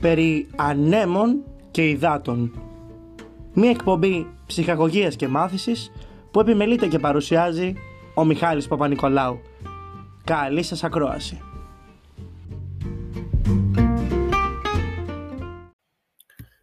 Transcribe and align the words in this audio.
περί 0.00 0.48
ανέμων 0.56 1.44
και 1.70 1.88
υδάτων. 1.88 2.62
Μία 3.54 3.70
εκπομπή 3.70 4.26
ψυχαγωγίας 4.46 5.16
και 5.16 5.28
μάθησης 5.28 5.92
που 6.30 6.40
επιμελείται 6.40 6.86
και 6.86 6.98
παρουσιάζει 6.98 7.74
ο 8.14 8.24
Μιχάλης 8.24 8.68
Παπα-Νικολάου. 8.68 9.40
Καλή 10.24 10.62
σας 10.62 10.84
ακρόαση. 10.84 11.42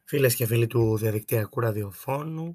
Φίλες 0.07 0.35
και 0.35 0.45
φίλοι 0.45 0.67
του 0.67 0.97
διαδικτυακού 0.97 1.59
ραδιοφώνου, 1.59 2.51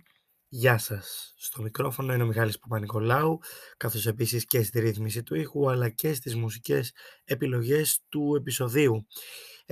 γεια 0.49 0.79
σας. 0.79 1.35
Στο 1.39 1.63
μικρόφωνο 1.63 2.13
είναι 2.13 2.23
ο 2.23 2.27
Μιχάλης 2.27 2.59
Παπα-Νικολάου, 2.59 3.39
καθώς 3.77 4.07
επίσης 4.07 4.45
και 4.45 4.63
στη 4.63 4.81
ρύθμιση 4.81 5.23
του 5.23 5.35
ήχου, 5.35 5.71
αλλά 5.71 5.89
και 5.89 6.13
στις 6.15 6.37
μουσικές 6.37 6.93
επιλογές 7.25 8.01
του 8.09 8.35
επεισοδίου. 8.37 9.07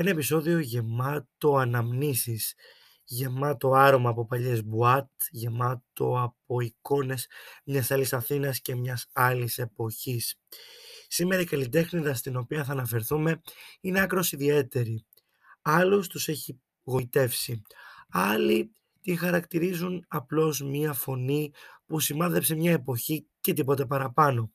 Ένα 0.01 0.11
επεισόδιο 0.11 0.59
γεμάτο 0.59 1.57
αναμνήσεις, 1.57 2.55
γεμάτο 3.05 3.73
άρωμα 3.73 4.11
από 4.11 4.27
παλιές 4.27 4.65
μπουάτ, 4.65 5.11
γεμάτο 5.31 6.23
από 6.23 6.61
εικόνες 6.61 7.27
μιας 7.65 7.91
άλλης 7.91 8.13
Αθήνας 8.13 8.61
και 8.61 8.75
μιας 8.75 9.07
άλλης 9.13 9.59
εποχής. 9.59 10.41
Σήμερα 11.09 11.43
η 11.43 11.45
καλλιτέχνηδα 11.45 12.15
στην 12.15 12.37
οποία 12.37 12.65
θα 12.65 12.73
αναφερθούμε 12.73 13.41
είναι 13.81 14.01
άκρος 14.01 14.33
ιδιαίτερη. 14.33 15.07
Άλλους 15.63 16.09
τους 16.09 16.29
έχει 16.29 16.61
γοητεύσει. 16.83 17.63
Άλλοι 18.09 18.73
τη 19.01 19.17
χαρακτηρίζουν 19.17 20.05
απλώς 20.09 20.61
μία 20.61 20.93
φωνή 20.93 21.53
που 21.87 22.01
σημάδεψε 22.01 22.55
μια 22.55 22.73
εποχή 22.73 23.27
και 23.41 23.53
τίποτε 23.53 23.87
παραπάνω. 23.87 24.53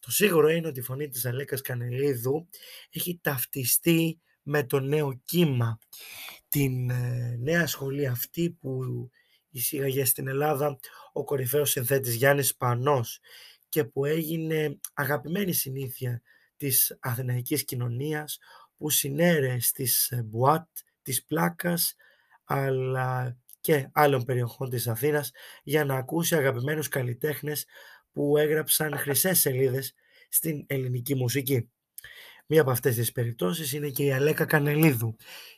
Το 0.00 0.10
σίγουρο 0.10 0.48
είναι 0.48 0.68
ότι 0.68 0.78
η 0.78 0.82
φωνή 0.82 1.08
της 1.08 1.26
Αλέκας 1.26 1.60
Κανελίδου 1.60 2.48
έχει 2.90 3.18
ταυτιστεί 3.22 4.20
με 4.48 4.64
το 4.64 4.80
νέο 4.80 5.20
κύμα, 5.24 5.78
την 6.48 6.90
ε, 6.90 7.36
νέα 7.40 7.66
σχολή 7.66 8.06
αυτή 8.06 8.50
που 8.50 8.82
εισήγαγε 9.50 10.04
στην 10.04 10.28
Ελλάδα 10.28 10.78
ο 11.12 11.24
κορυφαίος 11.24 11.70
συνθέτης 11.70 12.14
Γιάννης 12.14 12.56
Πανός 12.56 13.20
και 13.68 13.84
που 13.84 14.04
έγινε 14.04 14.78
αγαπημένη 14.94 15.52
συνήθεια 15.52 16.22
της 16.56 16.96
αθηναϊκής 17.00 17.64
κοινωνίας 17.64 18.38
που 18.76 18.90
συνέρε 18.90 19.60
στις 19.60 20.10
ε, 20.10 20.22
μπουάτ 20.22 20.68
της 21.02 21.24
πλάκας 21.24 21.94
αλλά 22.44 23.38
και 23.60 23.88
άλλων 23.92 24.24
περιοχών 24.24 24.70
της 24.70 24.88
Αθήνας 24.88 25.30
για 25.62 25.84
να 25.84 25.94
ακούσει 25.96 26.34
αγαπημένους 26.34 26.88
καλλιτέχνες 26.88 27.66
που 28.12 28.36
έγραψαν 28.36 28.96
χρυσές 28.96 29.38
σελίδες 29.38 29.94
στην 30.28 30.64
ελληνική 30.66 31.14
μουσική. 31.14 31.70
Μία 32.48 32.60
από 32.60 32.70
αυτές 32.70 32.94
τις 32.94 33.12
περιπτώσεις 33.12 33.72
είναι 33.72 33.88
και 33.88 34.04
η 34.04 34.12
Αλέκα 34.12 34.44
Κανελίδου, 34.44 35.16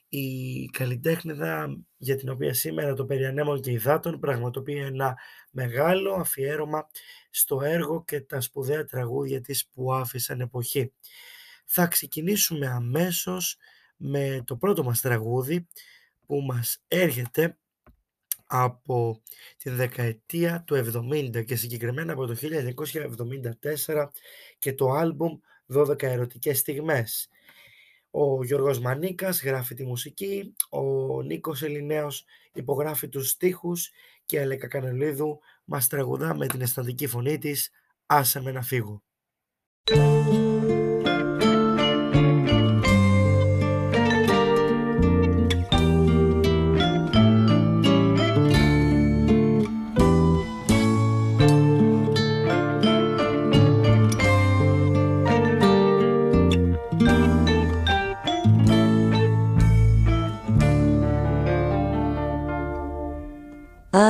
η 0.09 0.65
καλλιτέχνηδα 0.67 1.79
για 1.97 2.17
την 2.17 2.29
οποία 2.29 2.55
σήμερα 2.55 2.95
το 2.95 3.05
Περιανέμων 3.05 3.61
και 3.61 3.71
Υδάτων 3.71 4.19
πραγματοποιεί 4.19 4.83
ένα 4.87 5.19
μεγάλο 5.51 6.13
αφιέρωμα 6.13 6.89
στο 7.31 7.61
έργο 7.63 8.05
και 8.05 8.21
τα 8.21 8.41
σπουδαία 8.41 8.85
τραγούδια 8.85 9.41
της 9.41 9.69
που 9.69 9.95
άφησαν 9.95 10.41
εποχή. 10.41 10.93
Θα 11.65 11.87
ξεκινήσουμε 11.87 12.67
αμέσως 12.67 13.57
με 13.97 14.43
το 14.47 14.57
πρώτο 14.57 14.85
μας 14.85 15.01
τραγούδι 15.01 15.67
που 16.27 16.41
μας 16.41 16.83
έρχεται 16.89 17.57
από 18.47 19.23
τη 19.57 19.71
δεκαετία 19.71 20.63
του 20.67 20.75
70 20.75 21.45
και 21.45 21.57
συγκεκριμένα 21.57 22.13
από 22.13 22.27
το 22.27 22.37
1974 23.87 24.09
και 24.59 24.73
το 24.73 24.91
άλμπουμ 24.91 25.39
12 25.75 26.03
ερωτικές 26.03 26.59
στιγμές. 26.59 27.29
Ο 28.11 28.45
Γιώργος 28.45 28.79
Μανίκας 28.79 29.43
γράφει 29.43 29.75
τη 29.75 29.85
μουσική, 29.85 30.55
ο 30.71 30.83
Νίκος 31.23 31.63
Ελληνέος 31.63 32.25
υπογράφει 32.53 33.09
τους 33.09 33.29
στίχους 33.29 33.91
και 34.25 34.37
η 34.37 34.41
Αλέκα 34.41 34.69
Κανελίδου 34.69 35.41
μας 35.65 35.89
τραγουδά 35.89 36.35
με 36.37 36.47
την 36.47 36.61
αισθαντική 36.61 37.07
φωνή 37.07 37.39
της 37.39 37.71
«Άσε 38.07 38.41
με 38.41 38.53
να 38.53 38.63
φύγω». 38.63 39.03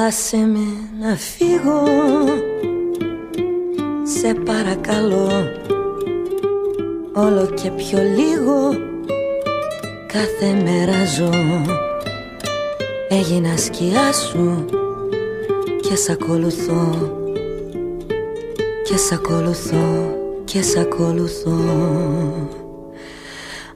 Άσε 0.08 0.36
με 0.36 0.66
να 1.00 1.16
φύγω. 1.16 1.82
Σε 4.02 4.34
παρακαλώ 4.34 5.30
Όλο 7.14 7.46
και 7.46 7.70
πιο 7.70 7.98
λίγο 8.16 8.70
Κάθε 10.06 10.62
μέρα 10.64 11.04
ζω. 11.16 11.30
Έγινα 13.08 13.56
σκιά 13.56 14.12
σου 14.12 14.64
Και 15.80 15.96
σ' 15.96 16.08
ακολουθώ. 16.08 17.12
Και 18.84 18.96
σ' 18.96 19.12
ακολουθώ 19.12 20.16
Και 20.44 20.62
σ' 20.62 20.76
ακολουθώ. 20.76 21.58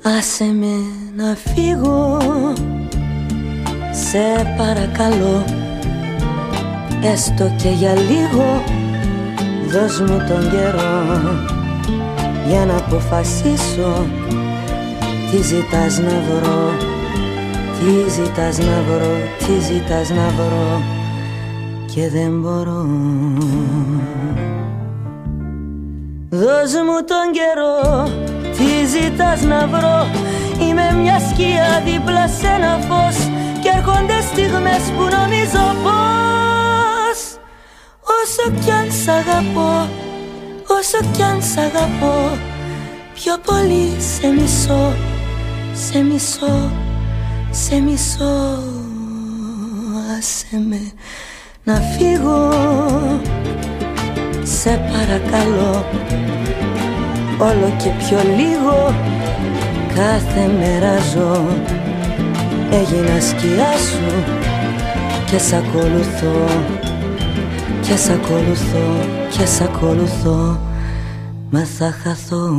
Άσε 0.03 0.45
με 0.45 0.75
να 1.17 1.37
φύγω. 1.37 2.19
Σε 3.93 4.55
παρακαλώ 4.57 5.62
Έστω 7.05 7.53
και 7.63 7.69
για 7.69 7.93
λίγο 7.93 8.63
Δώσ' 9.69 10.01
μου 10.01 10.25
τον 10.29 10.51
καιρό 10.51 11.21
Για 12.49 12.65
να 12.67 12.77
αποφασίσω 12.77 14.07
Τι 15.31 15.43
ζητάς 15.43 15.99
να 15.99 16.21
βρω 16.29 16.71
Τι 17.79 18.11
ζητάς 18.11 18.59
να 18.59 18.83
βρω 18.89 19.17
Τι 19.39 19.73
ζητάς 19.73 20.11
να 20.11 20.29
βρω 20.29 20.83
Και 21.95 22.09
δεν 22.09 22.41
μπορώ. 22.41 22.87
Δώσ' 26.31 26.75
μου 26.87 26.99
τον 27.11 27.27
καιρό 27.33 28.09
Τι 28.57 28.87
ζητάς 28.87 29.43
να 29.43 29.67
βρω 29.67 30.07
Είμαι 30.61 31.01
μια 31.03 31.19
σκιά 31.19 31.83
δίπλα 31.85 32.29
σε 32.29 32.47
ένα 32.47 32.79
φως 32.89 33.17
Και 33.63 33.71
έρχονται 33.77 34.21
στιγμές 34.33 34.83
που 34.97 35.03
νομίζω 35.03 35.65
πως 35.83 36.32
Όσο 38.25 38.51
κι 38.65 38.71
αν 38.71 38.93
σ' 38.93 39.09
αγαπώ, 39.09 39.89
όσο 40.67 41.11
κι 41.13 41.23
αν 41.23 41.43
σ' 41.43 41.57
αγαπώ 41.57 42.39
Πιο 43.15 43.39
πολύ 43.45 43.97
σε 43.99 44.27
μισώ, 44.29 44.93
σε 45.73 46.03
μισώ, 46.03 46.71
σε 47.51 47.81
μισώ. 47.81 48.59
Άσε 50.19 50.63
με 50.69 50.93
να 51.65 51.75
φύγω, 51.75 52.51
σε 54.43 54.71
παρακαλώ 54.93 55.85
Όλο 57.39 57.77
και 57.83 57.91
πιο 57.99 58.19
λίγο 58.37 58.95
κάθε 59.95 60.51
μέρα 60.59 60.99
ζω. 61.13 61.47
Έγινα 62.71 63.21
σκιά 63.21 63.73
σου 63.73 64.25
και 65.31 65.39
σ' 65.39 65.53
ακολουθώ 65.53 66.47
και 67.81 67.97
σ' 67.97 68.11
ακολουθώ 68.11 69.07
και 69.31 69.47
σ' 69.47 69.61
ακολουθώ 69.61 70.61
Μα 71.51 71.65
θα 71.65 71.95
χαθώ 72.03 72.51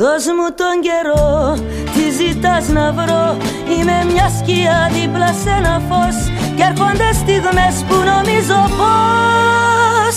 Δώσ' 0.00 0.26
μου 0.26 0.48
τον 0.60 0.76
καιρό, 0.86 1.56
τι 1.94 2.04
ζητάς 2.10 2.68
να 2.68 2.92
βρω. 2.92 3.36
Είμαι 3.72 4.12
μια 4.12 4.28
σκιά 4.38 4.90
δίπλα 4.92 5.26
σε 5.42 5.50
ένα 5.50 5.82
φως 5.88 6.16
Κι 6.56 6.62
έρχονται 6.62 7.12
στιγμές 7.12 7.84
που 7.88 7.94
νομίζω 7.94 8.58
πως 8.78 10.16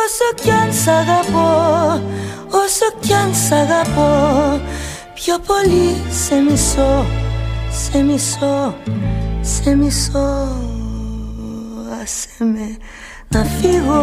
Όσο 0.00 0.26
κι 0.42 0.50
αν 0.50 0.72
σ' 0.72 0.88
αγαπώ, 0.88 1.52
όσο 2.50 2.86
κι 3.00 3.12
αν 3.12 3.34
σ' 3.34 3.52
αγαπώ 3.52 4.60
Πιο 5.14 5.38
πολύ 5.46 6.02
σε 6.24 6.34
μισώ, 6.34 7.04
σε 7.70 8.02
μισώ, 8.02 8.74
σε 9.40 9.74
μισώ. 9.74 10.48
Άσε 12.02 12.44
με 12.44 12.76
να 13.28 13.44
φύγω 13.44 14.02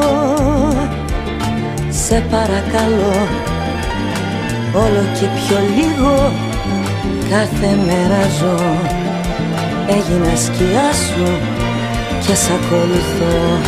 Σε 1.89 2.23
παρακαλώ 2.31 3.59
όλο 4.73 5.03
και 5.19 5.25
πιο 5.35 5.57
λίγο. 5.75 6.33
Κάθε 7.29 7.77
μέρα 7.85 8.21
ζω. 8.39 8.57
Έγινα 9.87 10.35
σκιά 10.35 10.91
σου 10.93 11.25
και 12.25 12.35
σ' 12.35 12.49
ακολουθώ. 12.49 13.59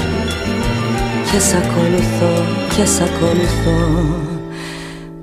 Και 1.31 1.39
σ' 1.39 1.53
ακολουθώ 1.53 2.33
και 2.75 2.85
σ' 2.85 3.01
ακολουθώ. 3.01 3.81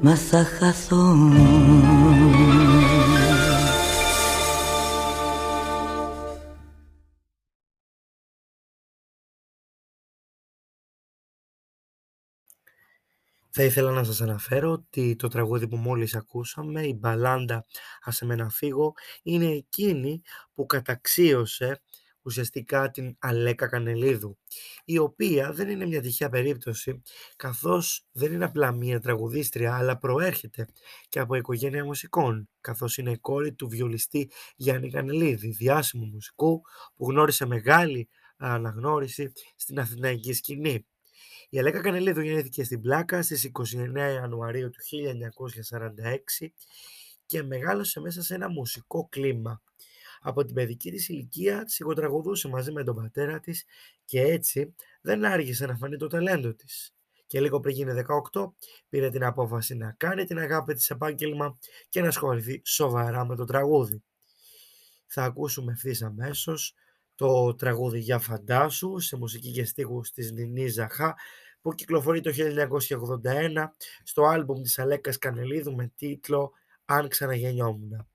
Μα 0.01 0.15
θα 0.15 0.47
χαθώ 0.59 1.17
Θα 13.53 13.63
ήθελα 13.63 13.91
να 13.91 14.05
σας 14.05 14.21
αναφέρω 14.21 14.71
ότι 14.71 15.17
το 15.17 15.29
τραγούδι 15.29 15.69
που 15.69 15.77
μόλις 15.77 16.15
ακούσαμε, 16.15 16.87
η 16.87 16.97
μπαλάντα 16.99 17.67
«Άσε 18.03 18.25
με 18.25 18.35
να 18.35 18.51
φύγω», 18.51 18.93
είναι 19.23 19.47
εκείνη 19.47 20.23
που 20.55 20.67
καταξίωσε 20.67 21.83
ουσιαστικά 22.23 22.91
την 22.91 23.17
Αλέκα 23.19 23.69
Κανελίδου, 23.69 24.39
η 24.85 24.99
οποία 24.99 25.53
δεν 25.53 25.69
είναι 25.69 25.87
μια 25.87 26.01
τυχαία 26.01 26.29
περίπτωση, 26.29 27.03
καθώς 27.37 28.07
δεν 28.13 28.33
είναι 28.33 28.45
απλά 28.45 28.73
μια 28.73 29.01
τραγουδίστρια, 29.01 29.77
αλλά 29.77 29.99
προέρχεται 29.99 30.67
και 31.09 31.19
από 31.19 31.35
οικογένεια 31.35 31.85
μουσικών, 31.85 32.49
καθώς 32.61 32.97
είναι 32.97 33.11
η 33.11 33.19
κόρη 33.19 33.53
του 33.53 33.69
βιολιστή 33.69 34.31
Γιάννη 34.57 34.91
Κανελίδη, 34.91 35.49
διάσημου 35.49 36.07
μουσικού 36.07 36.61
που 36.97 37.11
γνώρισε 37.11 37.47
μεγάλη 37.47 38.09
αναγνώριση 38.37 39.33
στην 39.57 39.81
αθηναϊκή 39.81 40.33
σκηνή. 40.33 40.87
Η 41.53 41.59
Αλέκα 41.59 41.81
Κανελίδου 41.81 42.21
γεννήθηκε 42.21 42.65
στην 42.65 42.81
Πλάκα 42.81 43.23
στις 43.23 43.51
29 43.53 43.97
Ιανουαρίου 43.97 44.71
του 44.71 44.79
1946 46.41 46.47
και 47.27 47.43
μεγάλωσε 47.43 48.01
μέσα 48.01 48.23
σε 48.23 48.35
ένα 48.35 48.49
μουσικό 48.49 49.09
κλίμα. 49.11 49.63
Από 50.21 50.45
την 50.45 50.55
παιδική 50.55 50.91
της 50.91 51.09
ηλικία 51.09 51.69
σιγοτραγουδούσε 51.69 52.49
μαζί 52.49 52.73
με 52.73 52.85
τον 52.85 52.95
πατέρα 52.95 53.41
της 53.41 53.65
και 54.05 54.21
έτσι 54.21 54.75
δεν 55.01 55.25
άργησε 55.25 55.67
να 55.67 55.77
φανεί 55.77 55.97
το 55.97 56.07
ταλέντο 56.07 56.55
της. 56.55 56.95
Και 57.27 57.41
λίγο 57.41 57.61
πριν 57.61 57.75
γίνει 57.75 57.93
18 58.33 58.53
πήρε 58.89 59.11
την 59.11 59.25
απόφαση 59.25 59.75
να 59.75 59.95
κάνει 59.99 60.25
την 60.25 60.39
αγάπη 60.39 60.75
της 60.75 60.91
επάγγελμα 60.91 61.59
και 61.89 62.01
να 62.01 62.09
ασχοληθεί 62.09 62.61
σοβαρά 62.65 63.25
με 63.25 63.37
το 63.37 63.45
τραγούδι. 63.45 64.03
Θα 65.07 65.25
ακούσουμε 65.25 65.73
ευθύς 65.73 66.03
αμέσως 66.03 66.75
το 67.21 67.55
τραγούδι 67.55 67.99
«Για 67.99 68.19
φαντάσου» 68.19 68.99
σε 68.99 69.17
μουσική 69.17 69.51
και 69.51 69.65
στίχους 69.65 70.11
της 70.11 70.33
Νινή 70.33 70.69
Ζαχά 70.69 71.15
που 71.61 71.75
κυκλοφορεί 71.75 72.21
το 72.21 72.31
1981 72.31 73.69
στο 74.03 74.23
άλμπουμ 74.23 74.63
της 74.63 74.79
Αλέκας 74.79 75.19
Κανελίδου 75.19 75.75
με 75.75 75.93
τίτλο 75.97 76.53
«Αν 76.85 77.09
ξαναγεννιόμουν». 77.09 78.07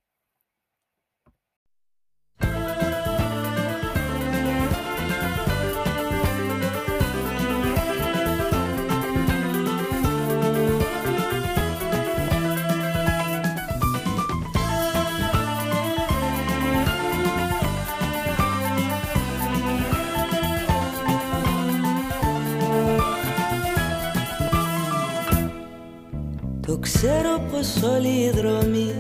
Ξέρω 26.80 27.40
πως 27.52 27.84
όλοι 27.84 28.08
οι 28.08 28.30
δρόμοι 28.30 28.94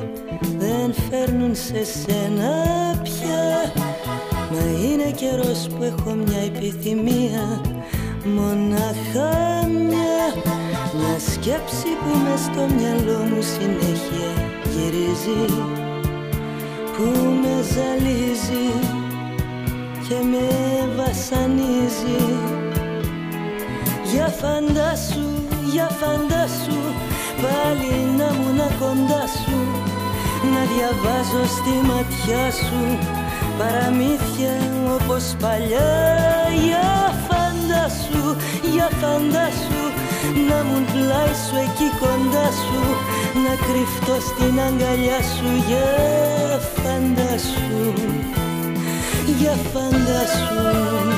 δεν 0.57 0.93
φέρνουν 1.09 1.55
σε 1.55 1.83
σένα 1.83 2.53
πια. 3.03 3.71
Μα 4.51 4.79
είναι 4.83 5.11
καιρός 5.11 5.67
που 5.67 5.83
έχω 5.83 6.13
μια 6.13 6.41
επιθυμία 6.45 7.61
Μονάχα 8.35 9.67
μια. 9.67 10.25
Μια 10.97 11.19
σκέψη 11.19 11.89
που 12.01 12.17
με 12.23 12.35
στο 12.37 12.75
μυαλό 12.75 13.19
μου 13.19 13.41
συνέχεια 13.41 14.31
γυρίζει 14.71 15.53
Που 16.97 17.03
με 17.41 17.63
ζαλίζει 17.73 18.67
και 20.07 20.15
με 20.31 20.47
βασανίζει. 20.95 22.23
Για 24.13 24.27
φαντάσου, 24.27 25.29
για 25.71 25.89
φαντάσου 25.99 27.14
πάλι 27.41 27.93
να 28.17 28.29
να 28.59 28.67
κοντά 28.79 29.23
σου 29.39 29.59
Να 30.53 30.61
διαβάζω 30.71 31.43
στη 31.57 31.73
ματιά 31.89 32.45
σου 32.51 32.83
Παραμύθια 33.57 34.55
όπως 34.95 35.35
παλιά. 35.39 35.93
Για 36.65 36.87
φαντάσου, 37.27 38.25
για 38.73 38.89
φαντάσου 38.99 39.83
Να 40.49 40.57
μου 40.67 40.79
πλάι 40.91 41.33
σου 41.45 41.55
εκεί 41.65 41.89
κοντά 41.99 42.47
σου 42.63 42.81
Να 43.43 43.53
κρυφτώ 43.65 44.15
στην 44.29 44.59
αγκαλιά 44.67 45.19
σου. 45.33 45.49
Για 45.67 45.89
φαντάσου, 46.75 47.93
για 49.39 49.55
φαντάσου 49.73 51.14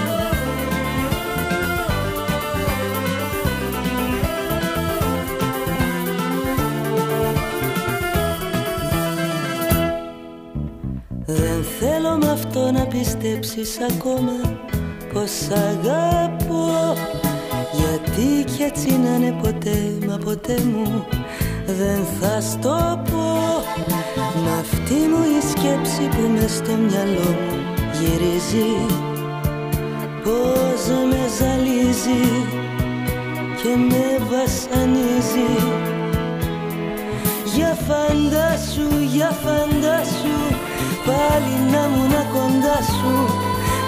πιστέψεις 12.89 13.79
ακόμα 13.91 14.59
πως 15.13 15.31
αγαπώ; 15.49 16.95
Γιατί 17.71 18.43
κι 18.51 18.63
έτσι 18.63 18.97
να 18.97 19.15
είναι 19.15 19.35
ποτέ 19.41 19.77
μα 20.07 20.17
ποτέ 20.17 20.61
μου 20.73 21.05
δεν 21.65 21.99
θα 22.19 22.41
στο 22.41 23.01
πω. 23.11 23.27
Μα 24.43 24.59
αυτή 24.59 24.93
μου 24.93 25.23
η 25.37 25.41
σκέψη 25.49 26.01
που 26.01 26.31
με 26.31 26.47
στο 26.47 26.71
μυαλό 26.71 27.29
μου 27.29 27.57
γυρίζει 27.99 28.71
Πως 30.23 30.81
με 31.09 31.21
ζαλίζει 31.37 32.25
και 33.61 33.75
με 33.89 34.25
βασανίζει. 34.29 35.51
Για 37.55 37.77
φαντάσου, 37.87 39.03
για 39.13 39.31
φαντάσου 39.43 40.46
πάλι 41.07 41.55
να 41.71 41.83
να 42.13 42.23
κοντά 42.33 42.79
σου 42.95 43.13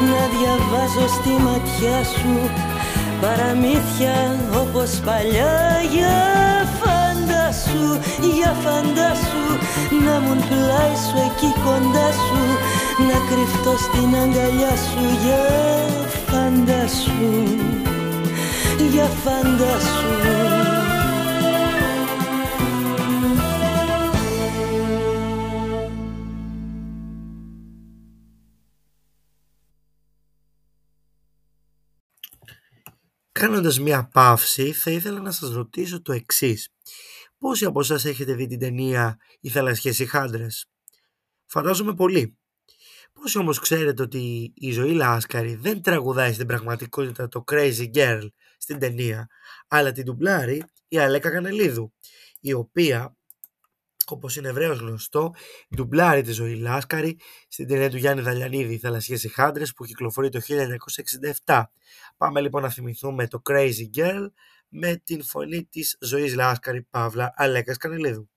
Να 0.09 0.21
διαβάζω 0.33 1.07
στη 1.17 1.33
ματιά 1.45 1.99
σου 2.15 2.35
Παραμύθια 3.21 4.17
όπως 4.61 4.91
παλιά 5.05 5.57
Για 5.93 6.17
φαντάσου, 6.79 7.87
για 8.35 8.51
φαντάσου 8.63 9.47
Να 10.05 10.15
μου 10.23 10.35
πλάι 10.49 10.95
σου 11.05 11.17
εκεί 11.27 11.51
κοντά 11.65 12.09
σου 12.23 12.41
Να 13.07 13.17
κρυφτώ 13.29 13.73
στην 13.85 14.09
αγκαλιά 14.21 14.73
σου 14.87 15.03
Για 15.23 15.43
φαντάσου, 16.29 17.31
για 18.91 19.07
φαντάσου 19.23 20.48
Κάνοντας 33.39 33.79
μια 33.79 34.09
παύση, 34.13 34.71
θα 34.71 34.91
ήθελα 34.91 35.19
να 35.19 35.31
σας 35.31 35.51
ρωτήσω 35.51 36.01
το 36.01 36.11
εξής. 36.13 36.69
Πόσοι 37.37 37.65
από 37.65 37.79
εσάς 37.79 38.05
έχετε 38.05 38.33
δει 38.33 38.47
την 38.47 38.59
ταινία 38.59 39.17
«Οι 39.39 39.49
θαλασσιές 39.49 39.99
ηχάντρες» 39.99 40.69
Φαντάζομαι 41.45 41.93
πολύ. 41.93 42.37
Πόσοι 43.13 43.37
όμως 43.37 43.59
ξέρετε 43.59 44.01
ότι 44.01 44.51
η 44.55 44.71
ζωή 44.71 44.91
Λάσκαρη 44.91 45.55
δεν 45.55 45.81
τραγουδάει 45.81 46.33
στην 46.33 46.47
πραγματικότητα 46.47 47.27
το 47.27 47.43
Crazy 47.51 47.91
Girl 47.93 48.27
στην 48.57 48.79
ταινία, 48.79 49.27
αλλά 49.67 49.91
την 49.91 50.03
ντουμπλάρει 50.03 50.63
η 50.87 50.99
Αλέκα 50.99 51.29
Κανελίδου, 51.29 51.93
η 52.39 52.53
οποία 52.53 53.17
όπως 54.11 54.35
είναι 54.35 54.47
ευρέως 54.47 54.79
γνωστό, 54.79 55.33
ντουμπλάρει 55.75 56.21
της 56.21 56.35
ζωή 56.35 56.55
Λάσκαρη 56.55 57.19
στην 57.47 57.67
ταινία 57.67 57.89
του 57.89 57.97
Γιάννη 57.97 58.21
Δαλιανίδη 58.21 58.73
«Οι 58.73 58.77
θαλασσιές 58.77 59.23
ηχάντρες» 59.23 59.73
που 59.73 59.85
κυκλοφορεί 59.85 60.29
το 60.29 60.39
1967. 61.45 61.63
Πάμε 62.17 62.41
λοιπόν 62.41 62.61
να 62.61 62.69
θυμηθούμε 62.69 63.27
το 63.27 63.41
Crazy 63.49 63.89
Girl 63.97 64.27
με 64.69 64.95
την 64.95 65.23
φωνή 65.23 65.65
της 65.65 65.97
ζωής 66.01 66.35
Λάσκαρη 66.35 66.81
Παύλα 66.81 67.33
Αλέκας 67.35 67.77
Κανελίδου. 67.77 68.29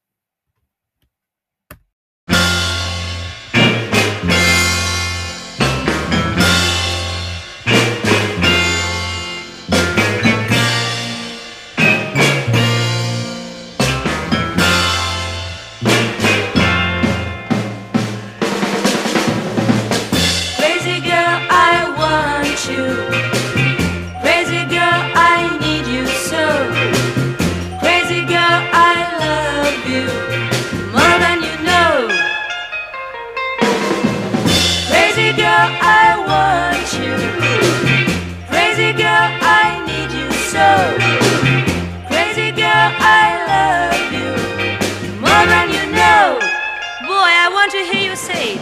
sage. 48.23 48.61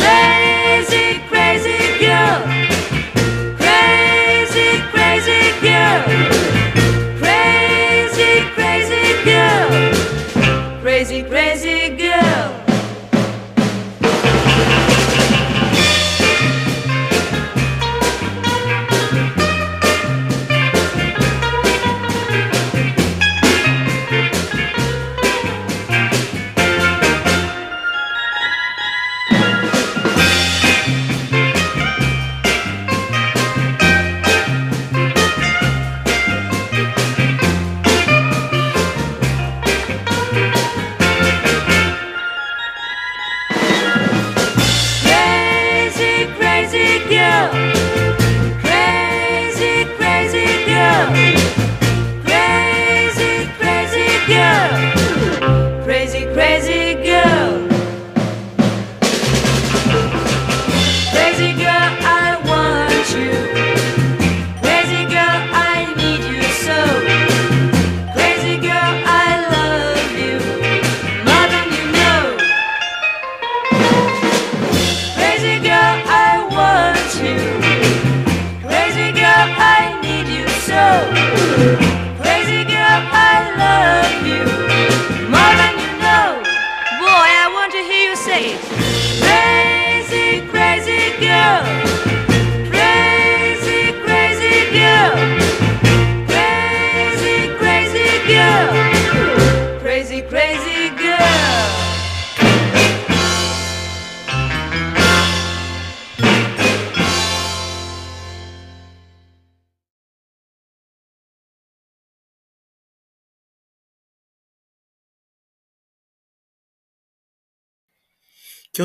Crazy, 0.00 1.20
crazy 1.30 1.78
girl. 2.00 2.42
Crazy, 3.58 4.82
crazy 4.92 5.60
girl. 5.60 6.37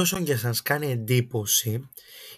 Όσον 0.03 0.23
και 0.23 0.35
σας 0.35 0.61
κάνει 0.61 0.91
εντύπωση, 0.91 1.89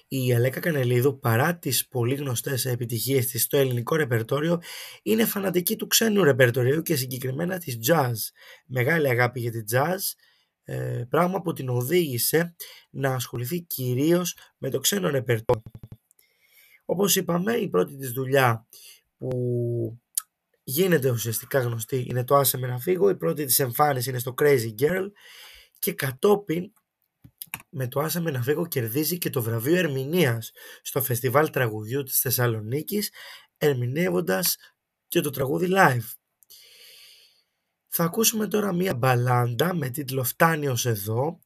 η 0.08 0.34
Αλέκα 0.34 0.60
Κανελίδου 0.60 1.20
παρά 1.20 1.58
τις 1.58 1.88
πολύ 1.88 2.16
γνωστές 2.16 2.66
επιτυχίες 2.66 3.28
της 3.28 3.44
στο 3.44 3.58
ελληνικό 3.58 3.96
ρεπερτόριο 3.96 4.62
είναι 5.04 5.26
φανατική 5.26 5.76
του 5.76 5.88
ξένου 5.88 6.24
ρεπερτορίου 6.24 6.82
και 6.82 6.96
συγκεκριμένα 6.96 7.58
της 7.58 7.78
jazz. 7.88 8.14
Μεγάλη 8.66 9.10
αγάπη 9.10 9.40
για 9.40 9.52
τη 9.52 9.64
jazz, 9.72 9.98
ε, 10.64 11.04
πράγμα 11.10 11.42
που 11.42 11.54
την 11.54 11.70
οδήγησε 11.70 12.56
να 12.90 13.14
ασχοληθεί 13.14 13.62
κυρίως 13.62 14.38
με 14.58 14.70
το 14.70 14.80
ξένο 14.80 15.10
ρεπερτόριο. 15.10 15.72
Όπως 16.86 17.16
είπαμε, 17.16 17.54
η 17.54 17.70
πρώτη 17.70 17.96
της 17.98 18.12
δουλειά 18.12 18.68
που 19.18 20.00
γίνεται 20.64 21.10
ουσιαστικά 21.10 21.60
γνωστή 21.60 22.06
είναι 22.10 22.24
το 22.24 22.36
«Άσε 22.36 22.58
με 22.58 22.68
να 22.68 22.80
φύγω», 22.80 23.10
η 23.10 23.16
πρώτη 23.16 23.46
της 23.46 23.60
εμφάνιση 23.60 24.10
είναι 24.10 24.20
στο 24.20 24.34
Crazy 24.38 24.74
Girl 24.80 25.12
και 25.80 25.94
κατόπιν 25.94 26.72
με 27.70 27.88
το 27.88 28.00
«Άσε 28.00 28.20
με 28.20 28.32
να 28.32 28.42
φύγω» 28.42 28.68
κερδίζει 28.68 29.18
και 29.18 29.30
το 29.30 29.42
βραβείο 29.42 29.76
ερμηνείας 29.76 30.52
στο 30.82 31.02
Φεστιβάλ 31.02 31.50
Τραγουδιού 31.50 32.04
της 32.04 32.20
Θεσσαλονίκης 32.20 33.12
ερμηνεύοντας 33.58 34.58
και 35.08 35.22
το 35.22 35.30
τραγούδι 35.30 35.68
live. 35.72 36.14
Θα 37.88 38.04
ακούσουμε 38.04 38.48
τώρα 38.48 38.74
μία 38.74 38.96
μπαλάντα 38.96 39.76
με 39.76 39.90
τίτλο 39.90 40.24
«Φτάνει 40.24 40.68
ως 40.68 40.86
εδώ» 40.86 41.40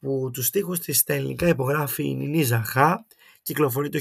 που 0.00 0.30
τους 0.32 0.46
στίχους 0.46 0.78
της 0.78 0.98
στα 0.98 1.14
ελληνικά 1.14 1.48
υπογράφει 1.48 2.04
η 2.04 2.14
Νινή 2.14 2.42
Ζαχά, 2.42 3.06
κυκλοφορεί 3.42 3.88
το 3.88 3.98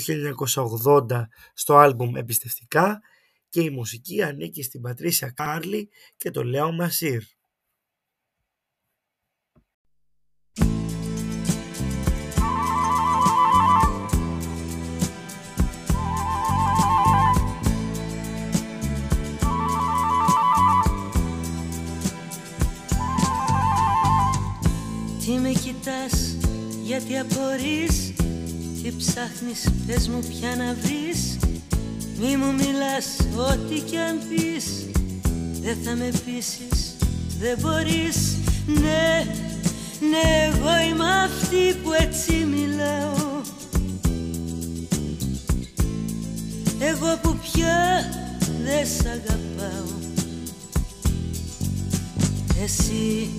1980 1.08 1.28
στο 1.54 1.76
άλμπουμ 1.78 2.16
«Εμπιστευτικά» 2.16 3.02
και 3.50 3.62
η 3.62 3.70
μουσική 3.70 4.24
ανήκει 4.24 4.64
στην 4.64 4.82
Πατρίσια 4.82 5.30
Κάρλι 5.30 5.90
και 6.18 6.32
το 6.32 6.44
Λέο 6.44 6.72
Μασίρ. 6.72 7.24
Κοιτάς, 25.82 26.36
γιατί 26.84 27.18
απορείς; 27.18 28.14
Τι 28.84 28.94
ψάχνεις, 28.98 29.70
πες 29.88 30.08
μου 30.08 30.20
πια 30.30 30.56
να 30.56 30.76
βρεις; 30.82 31.38
Μη 32.20 32.38
μου 32.38 32.54
μιλάς, 32.54 33.08
ό,τι 33.50 33.80
κι 33.80 33.98
αν 33.98 34.20
πεις. 34.30 34.66
Δεν 35.62 35.78
θα 35.84 35.96
με 35.96 36.12
πείσεις, 36.26 36.96
δεν 37.40 37.58
μπορείς. 37.62 38.38
Ναι, 38.66 39.26
ναι, 40.10 40.50
εγώ 40.52 40.90
είμαι 40.90 41.24
αυτή 41.24 41.80
που 41.84 41.92
έτσι 42.00 42.32
μιλάω. 42.32 43.42
Εγώ 46.80 47.18
που 47.22 47.38
πια 47.42 48.10
δεν 48.64 48.86
σ' 48.86 49.06
αγαπάω. 49.06 50.00
Εσύ 52.64 53.30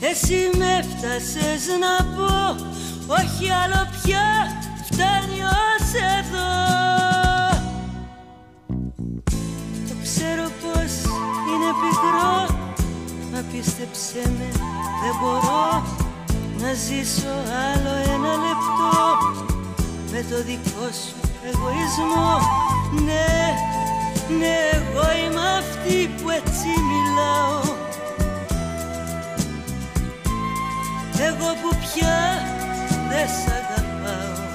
εσύ 0.00 0.50
με 0.58 0.84
φτάσες 0.88 1.66
να 1.80 2.04
πω 2.16 2.64
Όχι 3.06 3.50
άλλο 3.50 3.88
πια 4.02 4.26
φτάνει 4.84 5.40
ως 5.42 5.88
εδώ 6.18 6.50
Το 9.88 9.94
ξέρω 10.02 10.42
πως 10.42 10.92
είναι 11.50 11.70
πικρό 11.80 12.56
Μα 13.32 13.40
πίστεψέ 13.52 14.22
με 14.38 14.48
δεν 15.02 15.14
μπορώ 15.20 15.82
Να 16.60 16.72
ζήσω 16.72 17.34
άλλο 17.68 17.94
ένα 18.14 18.32
λεπτό. 18.46 18.96
Με 20.12 20.24
το 20.30 20.42
δικό 20.42 20.86
σου 20.92 21.14
εγωισμό 21.44 22.38
Ναι, 23.04 23.54
ναι 24.38 24.56
εγώ 24.72 25.06
είμαι 25.18 25.58
αυτή 25.58 26.08
που 26.22 26.30
έτσι 26.30 26.68
μιλάω 26.90 27.77
εγώ 31.20 31.50
που 31.62 31.76
πια 31.76 32.18
δεν 33.08 33.28
σ' 33.28 33.50
αγαπάω. 33.58 34.46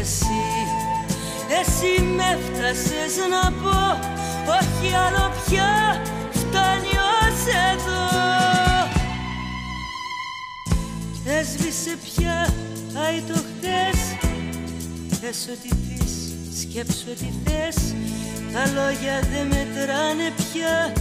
Εσύ, 0.00 0.42
εσύ 1.60 2.02
με 2.02 2.38
φτάσες 2.44 3.16
να 3.30 3.52
πω 3.52 4.10
όχι 4.58 4.94
άλλο 4.94 5.32
πια 5.46 6.00
φτάνει 6.30 6.94
ως 7.20 7.40
εδώ 7.72 8.02
Έσβησε 11.38 11.96
πια, 12.04 12.54
άι 13.06 13.20
το 13.20 13.34
χτες 13.34 14.00
Θες 15.20 15.48
ό,τι 15.52 15.68
πεις, 15.74 16.34
σκέψου 16.60 17.06
ό,τι 17.10 17.32
θες. 17.44 17.94
Τα 18.52 18.66
λόγια 18.74 19.20
δεν 19.32 19.46
μετράνε 19.46 20.32
πια 20.36 20.92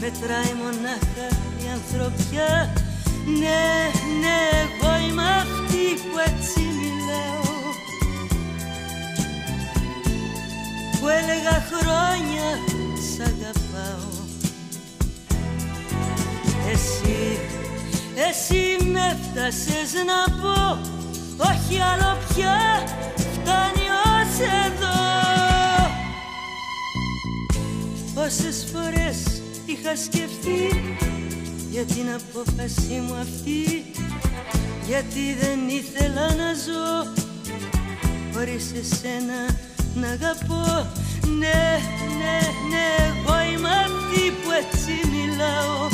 Μετράει 0.00 0.52
μονάχα 0.62 1.26
η 1.30 1.51
ανθρωπιά. 1.72 2.72
Ναι, 3.40 3.64
ναι, 4.22 4.38
εγώ 4.62 4.90
είμαι 5.04 5.22
αυτή 5.42 5.84
που 6.02 6.18
έτσι 6.28 6.60
μιλάω. 6.60 7.50
Που 11.00 11.08
έλεγα 11.08 11.56
χρόνια 11.70 12.48
σ' 13.08 13.20
αγαπάω. 13.20 14.10
Εσύ, 16.72 17.38
εσύ 18.28 18.84
με 18.84 19.18
φτάσες 19.22 19.92
να 20.06 20.40
πω 20.40 20.78
Όχι 21.38 21.80
άλλο 21.80 22.16
πια 22.28 22.86
φτάνει 23.16 23.86
ως 24.14 24.48
εδώ 24.64 25.00
Πόσες 28.14 28.66
φορές 28.72 29.42
είχα 29.66 29.96
σκεφτεί 29.96 30.96
για 31.72 31.84
την 31.84 32.06
απόφαση 32.14 33.02
μου 33.06 33.14
αυτή 33.14 33.84
γιατί 34.86 35.34
δεν 35.40 35.58
ήθελα 35.68 36.26
να 36.26 36.52
ζω. 36.64 37.10
Χωρίς 38.34 38.72
εσένα 38.80 39.40
να 39.94 40.08
αγαπώ. 40.08 40.90
Ναι, 41.38 41.80
ναι, 42.18 42.38
ναι, 42.70 42.86
εγώ 43.08 43.34
είμαι 43.52 43.68
αυτή 43.68 44.30
που 44.30 44.50
έτσι 44.60 45.08
μιλάω. 45.12 45.88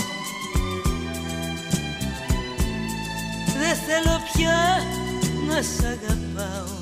Δεν 3.58 3.76
θέλω 3.87 4.20
πια 4.32 4.82
να 5.49 5.62
σ' 5.62 5.85
αγαπάω. 5.85 6.76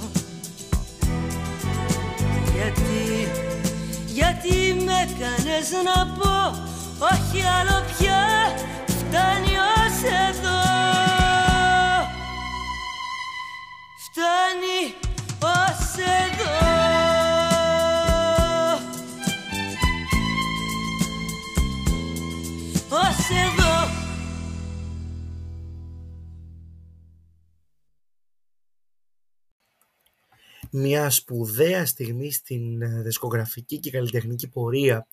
Γιατί, 2.55 3.29
γιατί 4.07 4.85
με 4.85 5.09
κάνες 5.19 5.71
να 5.85 6.07
πω 6.07 6.65
όχι 7.00 7.43
άλλο 7.61 7.85
πια 7.99 8.25
φτάνει 9.09 9.57
ως 9.57 10.03
εδώ. 10.03 10.61
Φτάνει 14.05 14.95
ως 15.43 15.95
εδώ. 15.97 16.57
Ως 22.91 23.31
εδώ. 23.31 23.95
Μια 30.71 31.11
σπουδαία 31.11 31.87
στιγμή 31.87 32.33
στην 32.33 32.83
ε, 32.83 33.03
δισκογραφική 33.03 33.79
και 33.79 33.91
καλλιτεχνική 33.91 34.49
πορεία 34.49 35.07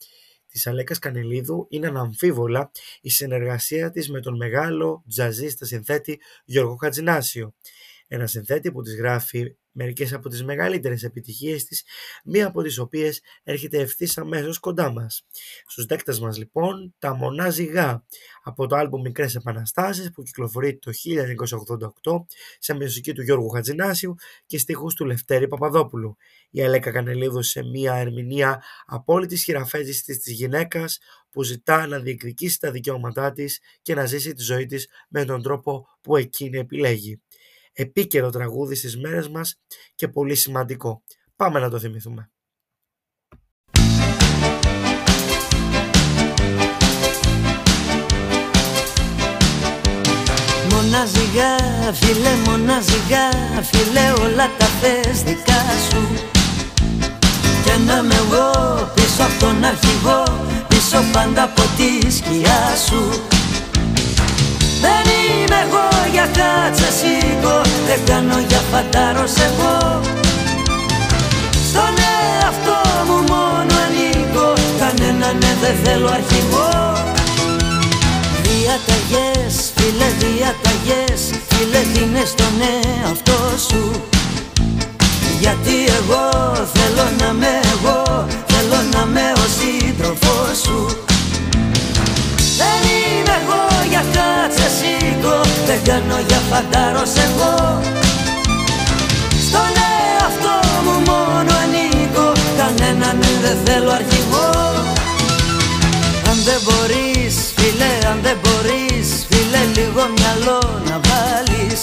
της 0.54 0.68
Αλέκας 0.68 1.00
Κανελίδου 1.00 1.66
είναι 1.70 1.88
αναμφίβολα 1.88 2.72
η 3.02 3.10
συνεργασία 3.10 3.92
της 3.92 4.10
με 4.10 4.20
τον 4.20 4.36
μεγάλο 4.36 5.04
τζαζίστα 5.08 5.66
συνθέτη 5.66 6.20
Γιώργο 6.46 6.76
Χατζινάσιο. 6.76 7.54
Ένα 8.16 8.28
συνθέτη 8.28 8.72
που 8.72 8.82
της 8.82 8.96
γράφει 8.96 9.56
μερικές 9.72 10.14
από 10.14 10.30
τις 10.30 10.44
μεγαλύτερες 10.44 11.04
επιτυχίες 11.04 11.66
της, 11.66 11.84
μία 12.24 12.48
από 12.48 12.62
τις 12.62 12.80
οποίες 12.80 13.22
έρχεται 13.44 13.80
ευθύς 13.80 14.18
αμέσως 14.18 14.60
κοντά 14.60 14.92
μας. 14.92 15.26
Στους 15.68 15.86
δέκτες 15.86 16.20
μας 16.20 16.38
λοιπόν, 16.38 16.96
τα 17.00 17.16
μονά 17.16 17.50
ζυγά 17.50 18.06
από 18.44 18.68
το 18.68 18.76
άλμπο 18.76 19.00
Μικρές 19.00 19.36
Επαναστάσεις 19.36 20.12
που 20.12 20.24
κυκλοφορεί 20.24 20.78
το 20.78 20.92
1988 22.04 22.26
σε 22.60 22.74
μουσική 22.74 23.14
του 23.14 23.22
Γιώργου 23.22 23.50
Χατζινάσιου 23.50 24.16
και 24.46 24.58
στίχους 24.58 24.94
του 24.94 25.06
Λευτέρη 25.06 25.48
Παπαδόπουλου. 25.48 26.16
Η 26.50 26.64
Αλέκα 26.64 26.92
Κανελίδου 26.92 27.42
σε 27.42 27.64
μία 27.64 27.94
ερμηνεία 27.94 28.64
απόλυτης 28.86 29.44
χειραφέτησης 29.44 30.04
της 30.04 30.34
γυναίκας 30.34 31.00
που 31.30 31.44
ζητά 31.44 31.88
να 31.88 32.00
διεκδικήσει 32.00 32.60
τα 32.60 32.72
δικαιώματά 32.72 33.32
της 33.32 33.60
και 33.82 33.96
να 33.96 34.06
ζήσει 34.06 34.34
τη 34.34 34.44
ζωή 34.44 34.66
της 34.66 34.88
με 35.10 35.26
τον 35.26 35.42
τρόπο 35.42 35.88
που 36.02 36.18
εκείνη 36.18 36.58
επιλέγει 36.58 37.22
επίκαιρο 37.74 38.30
τραγούδι 38.30 38.76
στις 38.76 38.98
μέρες 38.98 39.30
μας 39.30 39.62
και 39.96 40.08
πολύ 40.08 40.36
σημαντικό. 40.36 41.04
Πάμε 41.36 41.60
να 41.60 41.70
το 41.70 41.80
θυμηθούμε. 41.80 42.32
Μοναζιγά, 50.70 51.56
φίλε, 51.94 52.36
μοναζιγά, 52.46 53.30
φίλε, 53.64 54.12
όλα 54.12 54.50
τα 54.58 54.66
θες 54.66 55.24
δικά 55.24 55.62
σου 55.90 56.08
Και 57.64 57.72
να 57.86 57.98
είμαι 57.98 58.16
εγώ 58.16 58.52
πίσω 58.94 59.24
από 59.24 59.40
τον 59.40 59.64
αρχηγό, 59.64 60.24
πίσω 60.68 60.98
πάντα 61.14 61.44
από 61.44 61.62
τη 61.78 62.12
σκιά 62.12 62.76
σου 62.88 63.02
δεν 63.18 63.33
είμαι 65.26 65.60
εγώ 65.66 65.88
για 66.12 66.28
κάτσε 66.40 66.90
σήκω. 67.00 67.56
Δεν 67.88 68.00
κάνω 68.10 68.38
για 68.48 68.62
φαντάρος 68.72 69.36
εγώ. 69.48 69.76
Στον 71.70 71.94
εαυτό 72.14 72.80
μου 73.08 73.18
μόνο 73.32 73.74
ανήκω. 73.86 74.48
Κανέναν 74.82 75.36
ναι 75.42 75.54
δεν 75.62 75.76
θέλω 75.84 76.10
αρχηγό. 76.20 76.72
Διαταγές, 78.46 79.54
φίλε 79.76 80.10
διαταγές. 80.24 81.22
Φίλε 81.50 81.82
δίνε 81.94 82.24
στον 82.26 82.56
εαυτό 82.74 83.40
σου. 83.68 83.84
Γιατί 85.40 85.76
εγώ 86.00 86.26
θέλω 86.74 87.06
να 87.20 87.34
με 87.34 87.54
εγώ. 87.74 88.26
Θέλω 88.48 88.80
να 88.94 89.06
με 89.06 89.26
ο 89.36 89.46
σύντροφός 89.58 90.58
σου 90.64 91.03
κάτσε 94.16 94.68
σήκω. 94.78 95.38
Δεν 95.68 95.80
κάνω 95.90 96.18
για 96.28 96.42
φαντάρος 96.50 97.14
εγώ. 97.28 97.56
Στον 99.48 99.74
εαυτό 99.92 100.56
μου 100.86 100.96
μόνο 101.10 101.52
ανήκω. 101.64 102.28
Κανέναν 102.60 103.20
δεν 103.44 103.58
θέλω 103.66 103.92
αρχηγό. 104.00 104.50
Αν 106.30 106.38
δεν 106.48 106.60
μπορείς 106.66 107.36
φίλε, 107.56 107.92
αν 108.12 108.20
δεν 108.26 108.38
μπορείς 108.42 109.08
Φίλε 109.30 109.64
λίγο 109.78 110.04
μυαλό 110.16 110.62
να 110.90 111.00
βάλεις. 111.08 111.82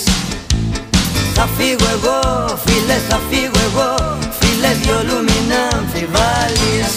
Θα 1.34 1.48
φύγω 1.56 1.88
εγώ 1.96 2.20
φίλε, 2.64 2.98
θα 3.08 3.18
φύγω 3.30 3.60
εγώ. 3.68 4.18
Φίλε 4.38 4.70
διόλου 4.82 5.18
μην 5.28 5.48
αμφιβάλλεις 5.72 6.92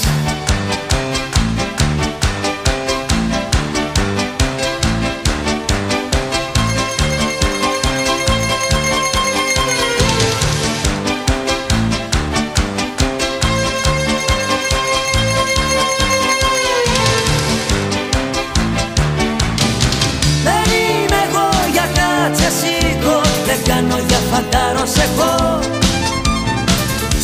εγώ. 25.24 25.60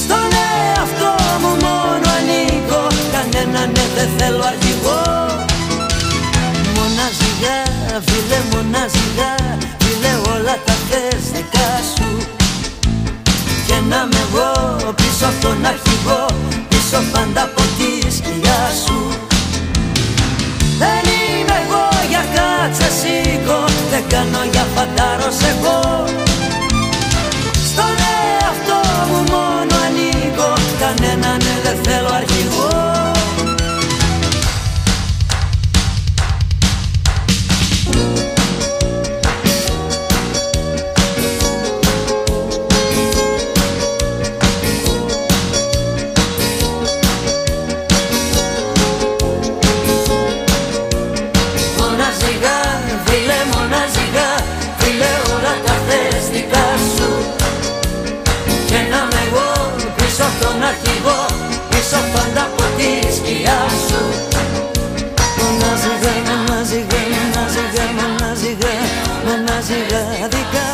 Στον 0.04 0.30
εαυτό 0.48 1.14
μου 1.42 1.52
μόνο 1.66 2.08
ανήκω 2.18 2.84
Κανέναν 3.14 3.70
ναι 3.76 3.86
δεν 3.96 4.10
θέλω 4.18 4.44
αρχηγό. 4.54 5.02
Μοναζιγά, 6.76 7.60
φίλε 8.08 8.40
μοναζιγά 8.52 9.34
Φίλε 9.82 10.14
όλα 10.34 10.56
τα 10.66 10.76
θες 10.88 11.24
δικά 11.34 11.72
σου. 11.94 12.10
Και 13.68 13.78
να 13.90 14.00
με 14.12 14.20
εγώ 14.28 14.50
πίσω 15.00 15.26
από 15.32 15.40
τον 15.46 15.66
αρχηγό 15.66 16.26
Πίσω 16.70 17.00
πάντα 17.12 17.42
από 17.44 17.62
τη 17.78 17.92
σκιά 18.18 18.62
σου. 18.86 18.98
Δεν 20.82 21.04
είμαι 21.14 21.58
εγώ 21.66 21.86
για 22.10 22.24
κάτσε 22.36 22.90
σήκω 23.00 23.60
Δεν 23.92 24.04
κάνω 24.10 24.42
για 24.52 24.66
φαντάρος 24.76 25.40
εγώ 25.52 25.80
κανέναν 30.80 31.38
ναι, 31.38 31.60
δεν 31.63 31.84
θέλω 31.84 32.10
αρχηγό 32.13 32.38
να 60.70 60.76
φύγω 60.84 61.18
πίσω 61.70 62.00
πάντα 62.14 62.44
από 62.44 62.64
τη 62.78 63.14
σκιά 63.16 63.60
σου. 63.88 64.02
Να 65.62 65.72
ζηγά, 65.82 66.14
να 66.50 66.64
ζηγά, 66.64 67.02
να 67.36 67.44
ζηγά, 67.54 67.86
να 68.20 68.34
ζηγά, 68.34 68.74
να 69.46 69.62
ζηγά 69.62 70.28
δικά 70.28 70.68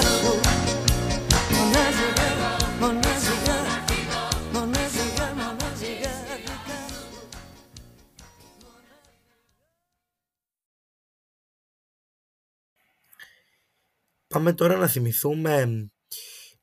Πάμε 14.27 14.53
τώρα 14.53 14.75
να 14.75 14.87
θυμηθούμε 14.87 15.89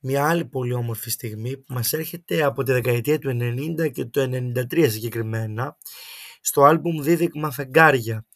μια 0.03 0.29
άλλη 0.29 0.45
πολύ 0.45 0.73
όμορφη 0.73 1.11
στιγμή 1.11 1.57
που 1.57 1.75
μας 1.75 1.93
έρχεται 1.93 2.43
από 2.43 2.63
τη 2.63 2.73
δεκαετία 2.73 3.19
του 3.19 3.39
90 3.41 3.93
και 3.93 4.05
του 4.05 4.21
93 4.21 4.91
συγκεκριμένα 4.91 5.77
στο 6.41 6.63
άλμπουμ 6.63 7.03
Δίδυκμα 7.03 7.51
Φεγγάρια. 7.51 8.27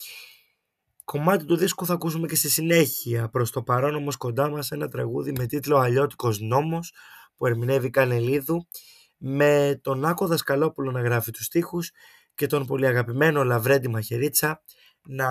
Κομμάτι 1.04 1.44
του 1.44 1.56
δίσκου 1.56 1.86
θα 1.86 1.92
ακούσουμε 1.92 2.26
και 2.26 2.34
στη 2.34 2.48
συνέχεια. 2.50 3.28
Προς 3.28 3.50
το 3.50 3.62
παρόν 3.62 3.94
όμως 3.94 4.16
κοντά 4.16 4.50
μας 4.50 4.70
ένα 4.70 4.88
τραγούδι 4.88 5.32
με 5.32 5.46
τίτλο 5.46 5.76
«Αλλιώτικος 5.76 6.40
νόμος» 6.40 6.92
που 7.36 7.46
ερμηνεύει 7.46 7.90
Κανελίδου 7.90 8.66
με 9.16 9.80
τον 9.82 10.04
Άκο 10.04 10.26
Δασκαλόπουλο 10.26 10.90
να 10.90 11.00
γράφει 11.00 11.30
τους 11.30 11.44
στίχους 11.44 11.90
και 12.34 12.46
τον 12.46 12.66
πολύ 12.66 12.86
αγαπημένο 12.86 13.44
Λαβρέντι 13.44 13.88
Μαχαιρίτσα 13.88 14.62
να 15.06 15.26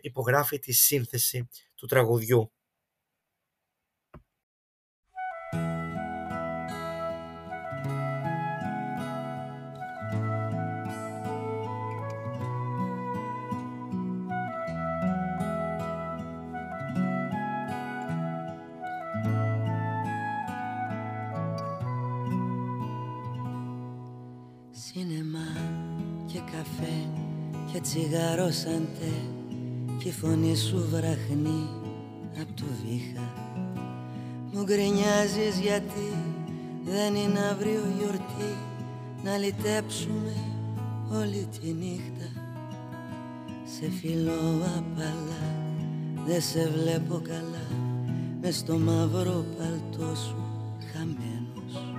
υπογράφει 0.00 0.58
τη 0.58 0.72
σύνθεση 0.72 1.48
του 1.74 1.86
τραγουδιού. 1.86 2.50
Τσιγάρος 27.96 28.56
σαν 28.56 28.88
τε 28.98 29.12
και 29.98 30.08
η 30.08 30.12
φωνή 30.12 30.56
σου 30.56 30.86
βραχνεί 30.90 31.68
απ' 32.40 32.56
του 32.56 32.64
βήχα. 32.82 33.28
Μου 34.52 34.62
γκρινιάζεις 34.62 35.58
γιατί 35.62 36.08
δεν 36.84 37.14
είναι 37.14 37.38
αύριο 37.50 37.82
γιορτή 37.98 38.52
να 39.24 39.36
λυτέψουμε 39.36 40.34
όλη 41.12 41.48
τη 41.60 41.72
νύχτα. 41.72 42.28
Σε 43.64 43.90
φιλώ 44.00 44.66
απαλά, 44.76 45.46
δεν 46.26 46.40
σε 46.40 46.68
βλέπω 46.68 47.20
καλά 47.28 47.66
με 48.40 48.50
στο 48.50 48.78
μαύρο 48.78 49.44
παλτό 49.58 50.14
σου 50.14 50.44
χαμένος. 50.92 51.94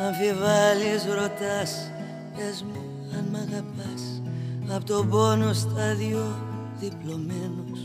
Αμφιβάλλεις 0.00 1.04
ρωτάς, 1.04 1.90
πες 2.36 2.62
μου 2.62 2.80
αν 3.18 3.24
μ' 3.32 3.36
αγαπάς 3.36 4.03
Απ' 4.74 4.84
τον 4.84 5.08
πόνο 5.08 5.52
στάδιο 5.52 6.24
διπλωμένος 6.80 7.80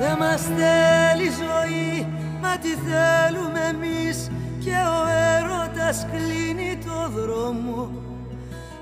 Δεν 0.00 0.16
μας 0.18 0.42
θέλει 0.42 1.28
ζωή, 1.42 2.06
μα 2.42 2.52
τι 2.62 2.68
θέλουμε 2.86 3.60
εμείς. 3.72 4.30
Και 4.64 4.76
ο 4.96 5.00
έρωτας 5.36 6.06
κλείνει 6.12 6.78
το 6.84 6.98
δρόμο. 7.16 7.90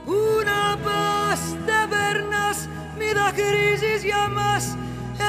Πού 0.05 0.19
να 0.49 0.77
πας, 0.85 1.41
δεν 1.67 1.85
περνάς, 1.93 2.59
μη 2.99 3.09
δακρύζεις 3.19 4.01
για 4.09 4.25
μας. 4.37 4.65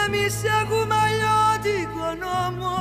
Εμείς 0.03 0.35
έχουμε 0.61 0.95
αλλιώτικο 1.05 2.07
νόμο. 2.25 2.73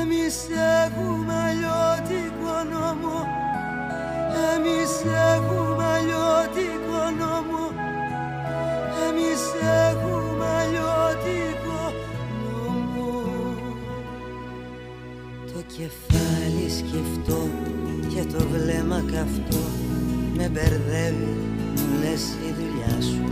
Εμείς 0.00 0.36
έχουμε 0.84 1.34
αλλιώτικο 1.48 2.54
νόμο. 2.72 3.16
Εμείς 4.52 4.92
έχουμε 5.34 5.84
αλλιώτικο 5.94 6.93
νόμο 7.20 7.62
Εμείς 9.06 9.40
έχουμε 9.90 10.46
αλλιώτικο 10.60 11.80
νόμο. 12.42 13.10
Το 15.52 15.60
κεφάλι 15.76 16.66
σκεφτό 16.80 17.48
και 18.14 18.22
το 18.32 18.44
βλέμμα 18.52 19.04
καυτό. 19.12 19.64
Με 20.36 20.48
μπερδεύει, 20.48 21.36
μου 21.76 21.98
λες 22.00 22.22
η 22.48 22.54
δουλειά 22.58 23.02
σου. 23.02 23.24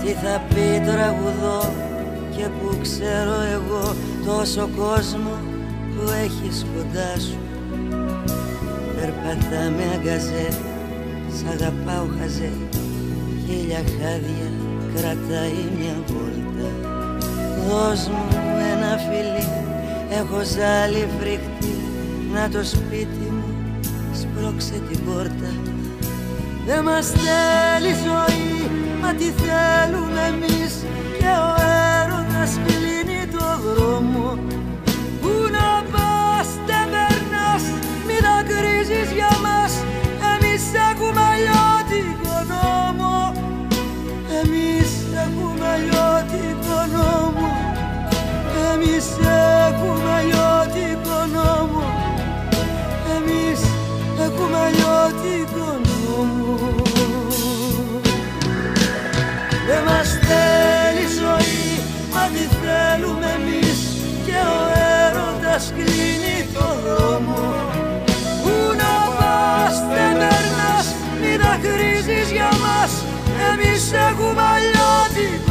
Τι 0.00 0.12
θα 0.12 0.42
πει 0.48 0.84
τραγουδό 0.86 1.72
και 2.36 2.48
που 2.58 2.78
ξέρω 2.82 3.40
εγώ 3.52 3.94
Τόσο 4.26 4.68
κόσμο 4.76 5.38
που 5.94 6.10
έχεις 6.24 6.66
κοντά 6.74 7.20
σου. 7.20 7.38
Περπατάμε 8.96 9.82
αγκαζέ, 9.94 10.48
σ' 11.36 11.46
αγαπάω 11.52 12.06
χαζέ. 12.18 12.52
Χίλια 13.44 13.82
χάδια 13.96 14.48
κρατάει 14.94 15.62
μια 15.78 15.96
βόλτα. 16.06 16.68
Δώσ' 17.66 18.08
μου 18.08 18.26
ένα 18.72 18.92
φιλί, 19.06 19.46
έχω 20.18 20.38
ζάλι 20.54 21.08
φρικτή. 21.18 21.74
Να 22.34 22.48
το 22.48 22.64
σπίτι 22.64 23.26
μου 23.36 23.80
σπρώξε 24.20 24.80
την 24.88 25.04
πόρτα. 25.04 25.50
Δεν 26.66 26.82
μας 26.82 27.06
θέλει 27.06 27.92
ζωή, 28.06 28.70
μα 29.02 29.14
τι 29.14 29.24
θέλουμε 29.24 30.22
εμείς. 30.32 30.74
Και 31.18 31.26
ο 31.26 31.65
έρωτας 65.56 65.72
κλείνει 65.74 66.46
το 66.54 66.66
δρόμο. 66.84 67.34
Δεν 69.94 70.12
περνάς 70.18 70.86
Μη 71.20 71.36
δακρύζεις 71.36 72.30
για 72.32 72.50
μας. 72.62 72.92
Εμείς 73.50 73.92
έχουμε 73.92 74.42
αλλιώτικο 74.54 75.45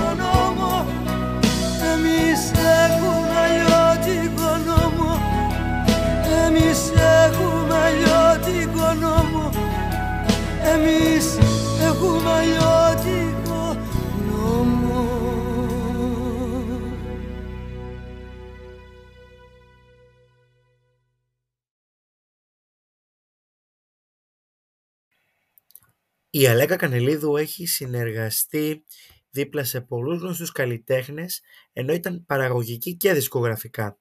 Η 26.38 26.48
Αλέκα 26.48 26.76
Κανελίδου 26.76 27.38
έχει 27.38 27.65
συνεργαστεί 27.65 28.86
δίπλα 29.30 29.63
σε 29.63 29.82
πολλούς 29.82 30.21
γνωστούς 30.21 30.52
καλλιτέχνες 30.52 31.41
ενώ 31.74 31.93
ήταν 31.93 32.26
παραγωγική 32.26 32.95
και 32.95 33.13
δισκογραφικά. 33.13 34.00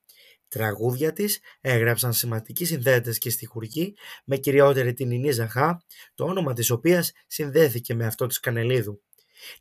Τραγούδια 0.48 1.12
της 1.12 1.40
έγραψαν 1.60 2.12
σημαντικοί 2.12 2.64
συνθέτες 2.64 3.18
και 3.18 3.30
στιχουργοί 3.30 3.94
με 4.24 4.36
κυριότερη 4.36 4.92
την 4.92 5.10
Ινή 5.10 5.30
Ζαχά, 5.30 5.84
το 6.14 6.24
όνομα 6.24 6.52
της 6.52 6.70
οποίας 6.70 7.12
συνδέθηκε 7.26 7.94
με 7.94 8.06
αυτό 8.06 8.26
της 8.26 8.40
Κανελίδου. 8.40 9.03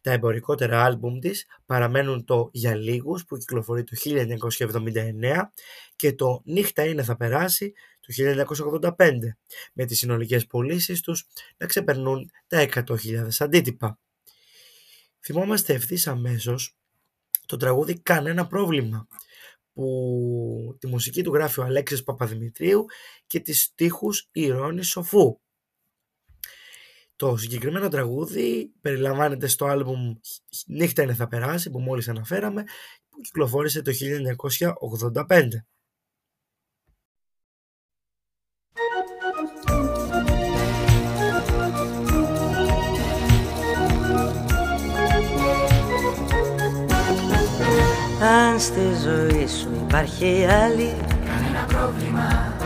Τα 0.01 0.11
εμπορικότερα 0.11 0.83
άλμπουμ 0.83 1.19
της 1.19 1.45
παραμένουν 1.65 2.25
το 2.25 2.49
«Για 2.53 2.75
λίγους» 2.75 3.25
που 3.25 3.37
κυκλοφορεί 3.37 3.83
το 3.83 3.95
1979 3.95 5.51
και 5.95 6.13
το 6.13 6.41
«Νύχτα 6.45 6.85
είναι 6.85 7.03
θα 7.03 7.15
περάσει» 7.15 7.73
του 7.99 8.13
1985 8.13 9.37
με 9.73 9.85
τις 9.85 9.97
συνολικές 9.97 10.47
πωλήσεις 10.47 11.01
τους 11.01 11.27
να 11.57 11.65
ξεπερνούν 11.65 12.31
τα 12.47 12.67
100.000 12.73 13.27
αντίτυπα. 13.39 13.99
Θυμόμαστε 15.19 15.73
ευθύς 15.73 16.07
αμέσως 16.07 16.77
το 17.45 17.57
τραγούδι 17.57 17.99
«Κανένα 17.99 18.47
πρόβλημα» 18.47 19.07
που 19.73 20.77
τη 20.79 20.87
μουσική 20.87 21.23
του 21.23 21.33
γράφει 21.33 21.59
ο 21.59 21.63
Αλέξης 21.63 22.03
Παπαδημητρίου 22.03 22.85
και 23.27 23.39
τις 23.39 23.61
στίχους 23.61 24.29
Ηρώνης 24.31 24.87
Σοφού. 24.87 25.39
Το 27.23 27.37
συγκεκριμένο 27.37 27.87
τραγούδι 27.87 28.73
περιλαμβάνεται 28.81 29.47
στο 29.47 29.65
άλμπουμ 29.65 30.13
«Νύχτα 30.67 31.03
είναι 31.03 31.13
θα 31.13 31.27
περάσει» 31.27 31.69
που 31.69 31.79
μόλις 31.79 32.09
αναφέραμε 32.09 32.63
που 33.09 33.21
κυκλοφόρησε 33.21 33.81
το 33.81 33.91
1985. 33.91 35.47
Αν 48.21 48.59
στη 48.59 48.93
ζωή 49.03 49.47
σου 49.47 49.69
υπάρχει 49.83 50.45
άλλη 50.45 50.95
Κανένα 51.25 51.65
πρόβλημα 51.67 52.57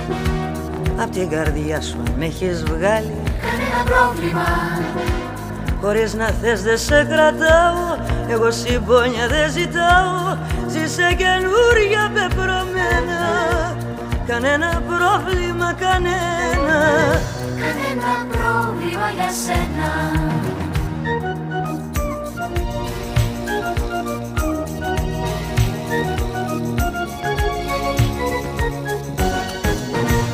Απ' 0.97 1.11
την 1.11 1.29
καρδιά 1.29 1.81
σου 1.81 1.97
αν 1.97 2.13
με 2.17 2.25
έχεις 2.25 2.63
βγάλει 2.63 3.26
Κανένα 3.57 3.83
πρόβλημα. 3.83 4.45
Χωρίς 5.81 6.13
να 6.13 6.25
θες 6.25 6.61
δεν 6.63 6.77
σε 6.77 7.07
κρατάω. 7.09 7.97
Εγώ 8.29 8.51
συμπόνια 8.51 9.27
δεν 9.27 9.51
ζητάω. 9.51 10.37
Ζήσε 10.67 11.15
καινούρια 11.17 12.11
πεπρωμένα. 12.13 13.21
Κανένα 14.27 14.81
πρόβλημα, 14.87 15.73
κανένα. 15.73 16.79
Κανένα 17.61 18.25
πρόβλημα 18.31 19.09
για 19.15 19.29
σένα. 19.43 19.91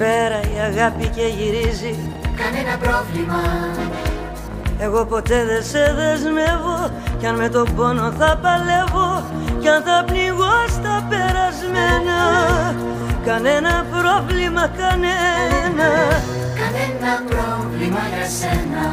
Σφαίρα 0.00 0.40
η 0.54 0.58
αγάπη 0.68 1.06
και 1.06 1.26
γυρίζει. 1.38 1.94
Κανένα 2.40 2.76
πρόβλημα. 2.84 3.40
Εγώ 4.78 5.04
ποτέ 5.04 5.44
δεν 5.44 5.62
σε 5.62 5.94
δεσμεύω. 5.98 6.90
Κι 7.18 7.26
αν 7.26 7.34
με 7.34 7.48
τον 7.48 7.74
πόνο 7.76 8.12
θα 8.18 8.38
παλεύω 8.42 9.22
Κι 9.60 9.68
αν 9.68 9.82
θα 9.82 10.04
πνιγώ 10.06 10.56
στα 10.68 11.06
περασμένα. 11.08 12.18
Κανένα 13.26 13.86
πρόβλημα, 13.90 14.68
κανένα. 14.80 15.88
Κανένα 16.60 17.12
πρόβλημα 17.28 18.00
για 18.14 18.26
σένα 18.38 18.84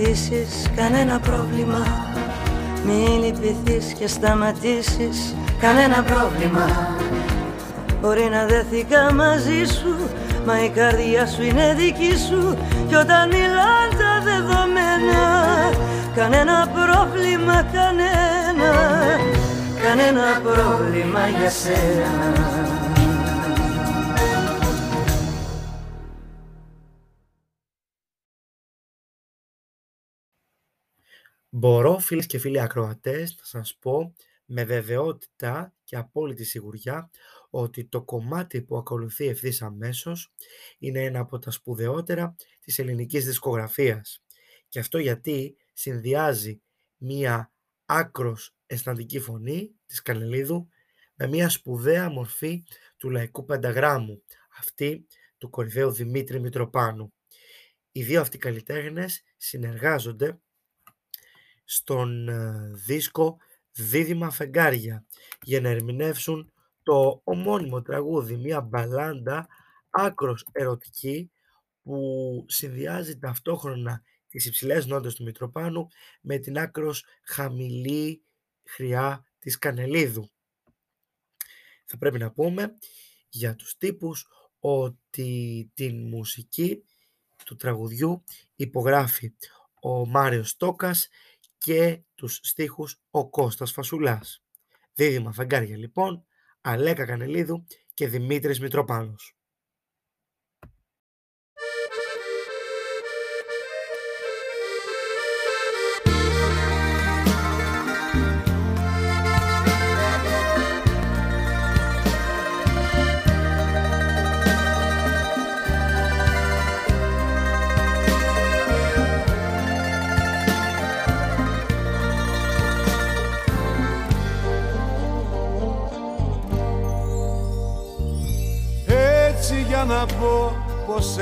μ' 0.00 0.02
αφήσεις 0.02 0.70
Κανένα 0.76 1.20
πρόβλημα. 1.20 1.86
Μη 2.86 3.18
λυπηθείς 3.24 3.92
και 3.92 4.06
σταματήσεις 4.06 5.34
Κανένα 5.60 6.02
πρόβλημα. 6.02 6.96
Μπορεί 8.00 8.28
να 8.30 8.46
δεθήκα 8.46 9.12
μαζί 9.12 9.64
σου 9.64 9.96
Μα 10.46 10.64
η 10.64 10.68
καρδιά 10.68 11.26
σου 11.26 11.42
είναι 11.42 11.74
δική 11.74 12.16
σου. 12.28 12.56
Κι 12.88 12.94
όταν 12.94 13.28
μιλάν 13.28 13.88
τα 13.98 14.12
δεδομένα 14.24 15.22
Κανένα 16.14 16.68
πρόβλημα, 16.74 17.64
κανένα. 17.72 18.72
Κανένα 19.82 20.40
πρόβλημα 20.42 21.20
για 21.38 21.50
σένα 21.50 22.89
Μπορώ 31.52 31.98
φίλες 31.98 32.26
και 32.26 32.38
φίλοι 32.38 32.60
ακροατές 32.60 33.36
να 33.38 33.44
σας 33.44 33.76
πω 33.80 34.14
με 34.44 34.64
βεβαιότητα 34.64 35.74
και 35.84 35.96
απόλυτη 35.96 36.44
σιγουριά 36.44 37.10
ότι 37.50 37.84
το 37.84 38.02
κομμάτι 38.02 38.62
που 38.62 38.76
ακολουθεί 38.76 39.26
ευθύς 39.26 39.62
αμέσως 39.62 40.32
είναι 40.78 41.04
ένα 41.04 41.20
από 41.20 41.38
τα 41.38 41.50
σπουδαιότερα 41.50 42.36
της 42.60 42.78
ελληνικής 42.78 43.24
δισκογραφίας. 43.24 44.22
Και 44.68 44.78
αυτό 44.78 44.98
γιατί 44.98 45.56
συνδυάζει 45.72 46.62
μία 46.96 47.52
άκρος 47.84 48.54
αισθαντική 48.66 49.20
φωνή 49.20 49.74
της 49.86 50.02
Κανελίδου 50.02 50.68
με 51.14 51.26
μία 51.26 51.48
σπουδαία 51.48 52.10
μορφή 52.10 52.64
του 52.96 53.10
λαϊκού 53.10 53.44
πενταγράμμου, 53.44 54.22
αυτή 54.58 55.06
του 55.38 55.50
κορυφαίου 55.50 55.90
Δημήτρη 55.90 56.40
Μητροπάνου. 56.40 57.12
Οι 57.92 58.02
δύο 58.02 58.20
αυτοί 58.20 58.38
καλλιτέχνες 58.38 59.22
συνεργάζονται 59.36 60.40
στον 61.72 62.28
ε, 62.28 62.70
δίσκο 62.74 63.36
«Δίδυμα 63.72 64.30
φεγγάρια» 64.30 65.04
για 65.42 65.60
να 65.60 65.68
ερμηνεύσουν 65.68 66.52
το 66.82 67.20
ομώνυμο 67.24 67.82
τραγούδι, 67.82 68.36
μια 68.36 68.60
μπαλάντα 68.60 69.48
άκρος 69.90 70.46
ερωτική 70.52 71.30
που 71.82 72.44
συνδυάζει 72.48 73.18
ταυτόχρονα 73.18 74.02
τις 74.28 74.46
υψηλές 74.46 74.86
νότες 74.86 75.14
του 75.14 75.22
Μητροπάνου 75.22 75.88
με 76.20 76.38
την 76.38 76.58
άκρος 76.58 77.04
χαμηλή 77.22 78.22
χρειά 78.64 79.24
της 79.38 79.58
Κανελίδου. 79.58 80.30
Θα 81.84 81.98
πρέπει 81.98 82.18
να 82.18 82.30
πούμε 82.30 82.76
για 83.28 83.56
τους 83.56 83.76
τύπους 83.76 84.26
ότι 84.58 85.70
την 85.74 86.08
μουσική 86.08 86.84
του 87.44 87.56
τραγουδιού 87.56 88.24
υπογράφει 88.56 89.32
ο 89.80 90.06
Μάριος 90.06 90.56
Τόκας 90.56 91.08
και 91.64 92.02
τους 92.14 92.40
στίχους 92.42 93.00
ο 93.10 93.30
Κώστας 93.30 93.72
Φασουλάς. 93.72 94.44
Δίδυμα 94.94 95.32
φεγγάρια 95.32 95.76
λοιπόν, 95.76 96.24
Αλέκα 96.60 97.06
Κανελίδου 97.06 97.64
και 97.94 98.08
Δημήτρης 98.08 98.60
Μητροπάνος. 98.60 99.39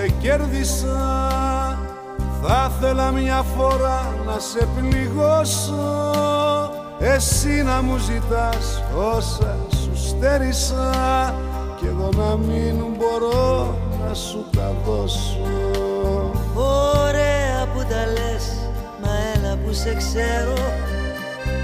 Σε 0.08 0.14
κέρδισα. 0.20 1.38
Θα 2.42 2.70
ήθελα 2.70 3.10
μια 3.10 3.42
φορά 3.56 4.14
να 4.26 4.38
σε 4.38 4.68
πληγώσω 4.76 6.10
Εσύ 6.98 7.62
να 7.62 7.82
μου 7.82 7.96
ζητάς 7.96 8.82
όσα 9.16 9.56
σου 9.70 10.08
στέρισα. 10.08 10.90
Κι 11.76 11.86
εγώ 11.86 12.08
να 12.16 12.36
μην 12.36 12.84
μπορώ 12.98 13.78
να 14.06 14.14
σου 14.14 14.44
τα 14.56 14.74
δώσω. 14.84 16.32
Ωραία 16.54 17.66
που 17.74 17.78
τα 17.78 18.06
λες, 18.06 18.56
μα 19.02 19.10
έλα 19.34 19.56
που 19.56 19.72
σε 19.72 19.94
ξέρω. 19.94 20.54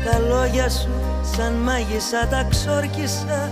Τα 0.04 0.18
λόγια 0.18 0.70
σου 0.70 0.90
σαν 1.36 1.52
μάγισσα 1.52 2.26
τα 2.30 2.46
ξόρκισα. 2.50 3.50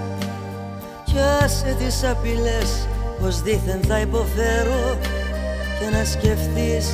Κι 1.05 1.19
άσε 1.45 1.77
τις 1.79 2.05
απειλές 2.05 2.87
πως 3.23 3.43
δήθεν 3.43 3.81
θα 3.89 4.01
υποφέρω 4.01 4.99
Και 5.79 5.97
να 5.97 6.05
σκεφτείς 6.05 6.87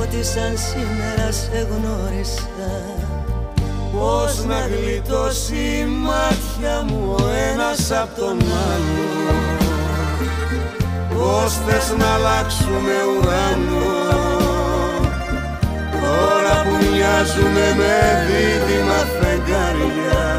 ότι 0.00 0.24
σαν 0.24 0.52
σήμερα 0.68 1.32
σε 1.32 1.66
γνώρισα. 1.70 2.72
Πώς 3.92 4.44
να 4.44 4.60
γλιτώσει 4.66 5.54
η 5.54 5.84
μάτια 5.84 6.84
μου 6.86 7.14
ο 7.18 7.22
ένας 7.52 7.90
απ' 7.90 8.18
τον 8.18 8.36
άλλο. 8.70 9.34
Πώς 11.14 11.52
θες 11.66 11.94
να 11.98 12.14
αλλάξουμε 12.14 12.96
ουρανό 13.12 13.92
Τώρα 16.02 16.62
που 16.62 16.74
μοιάζουμε 16.84 17.66
με 17.76 17.96
δίδυμα 18.26 19.00
φεγγάρια 19.18 20.38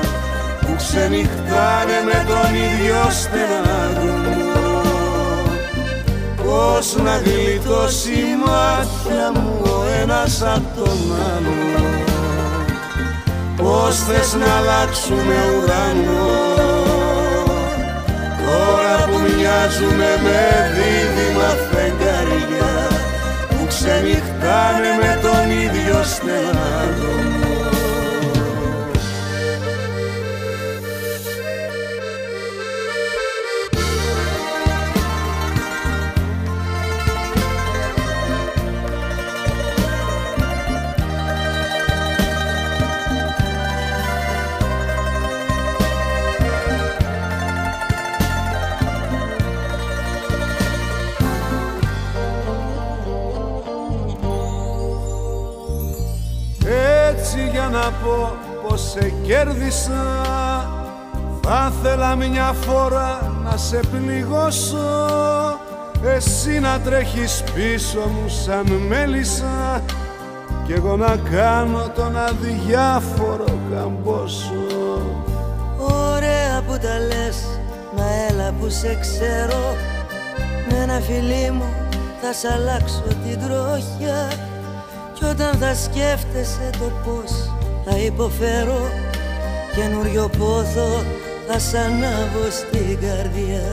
Που 0.60 0.76
ξενυχτάνε 0.78 1.98
με 2.06 2.26
τον 2.28 2.56
ίδιο 2.56 3.02
στεναγμό 3.10 4.65
Πώς 6.46 6.96
να 6.96 7.18
γλιτώσει 7.18 8.12
η 8.12 8.36
μάτια 8.46 9.32
μου 9.34 9.62
ο 9.64 9.86
ένας 10.02 10.42
απ' 10.42 10.76
τον 10.78 10.98
άλλο. 11.36 11.54
Πώς 13.58 13.96
θες 13.96 14.34
να 14.34 14.56
αλλάξουμε 14.58 15.36
ουρανό; 15.56 16.28
Τώρα 18.46 19.06
που 19.06 19.18
μοιάζουμε 19.20 20.20
με 20.24 20.42
δίδυμα 20.76 21.50
Θα 61.82 61.90
ήθελα 61.90 62.16
μια 62.16 62.54
φορά 62.62 63.40
να 63.44 63.58
σε 63.58 63.80
πληγώσω. 63.92 64.78
Εσύ 66.16 66.60
να 66.60 66.80
τρέχεις 66.80 67.44
πίσω 67.54 68.00
μου 68.00 68.30
σαν 68.30 68.66
μέλισσα. 68.88 69.82
Κι 70.66 70.74
εγώ 70.74 70.96
να 70.96 71.18
κάνω 71.32 71.90
τον 71.96 72.18
αδιάφορο 72.18 73.60
καμπόσο. 73.72 74.54
Ωραία 75.78 76.62
που 76.68 76.78
τα 76.82 77.00
λες, 77.00 77.60
μα 77.96 78.04
έλα 78.30 78.54
που 78.60 78.70
σε 78.70 78.98
ξέρω. 79.02 79.76
Με 80.70 80.78
ένα 80.84 81.00
φιλί 81.00 81.52
μου 81.52 81.70
θα 82.22 82.34
σ' 82.34 82.54
αλλάξω 82.54 83.04
την 83.08 83.40
τροχιά. 83.40 84.32
Κι 85.14 85.26
όταν 85.26 85.58
θα 85.60 85.76
σκέφτεσαι 85.76 86.70
το 86.72 86.92
πώς 87.06 87.52
θα 87.86 87.98
υποφέρω 87.98 88.80
Καινούριο 89.76 90.30
πόθο 90.38 91.04
θα 91.48 91.60
σ' 91.60 91.74
ανάβω 91.74 92.46
στην 92.50 93.00
καρδιά. 93.02 93.68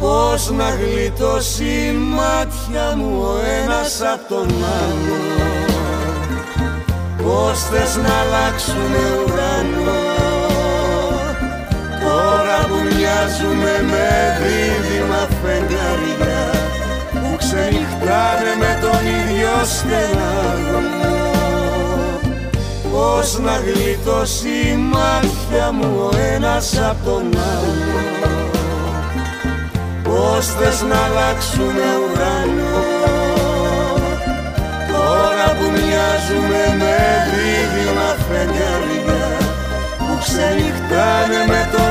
Πώς 0.00 0.50
να 0.50 0.70
γλιτώσει 0.70 1.64
η 1.64 1.92
μάτια 1.92 2.96
μου 2.96 3.20
ο 3.20 3.34
ένας 3.62 4.00
απ' 4.12 4.28
τον 4.28 4.48
άλλο. 4.80 5.20
Πώς 7.22 7.62
θες 7.62 7.96
να 7.96 8.14
αλλάξουμε 8.14 9.02
ουρανό. 9.24 10.16
Τώρα 12.06 12.58
που 12.68 12.74
μοιάζουμε 12.74 13.74
με 13.90 14.08
δίδυμα 14.40 15.28
φεγγαριά 15.42 16.50
Που 17.12 17.36
ξενυχτάνε 17.36 18.52
με 18.58 18.78
τον 18.80 19.00
ίδιο 19.06 19.64
στεναγμό 19.64 21.15
Πώς 22.96 23.38
να 23.38 23.56
γλιτώσει 23.66 24.48
η 24.48 24.76
μάτια 24.76 25.72
μου 25.72 26.10
ο 26.12 26.16
ένας 26.34 26.78
απ' 26.90 27.04
τον 27.04 27.24
άλλο. 27.54 28.00
Πώς 30.04 30.46
θες 30.46 30.82
να 30.82 30.98
αλλάξουμε 31.04 31.86
ουρανό. 32.02 32.84
Τώρα 34.92 35.46
που 35.56 35.66
μοιάζουμε 35.74 36.62
με 36.80 36.96
δίδυμα 37.30 38.10
φεγγαριά 38.26 39.24
Που 39.98 40.12
ξενυχτάνε 40.24 41.40
με 41.50 41.60
τον 41.72 41.85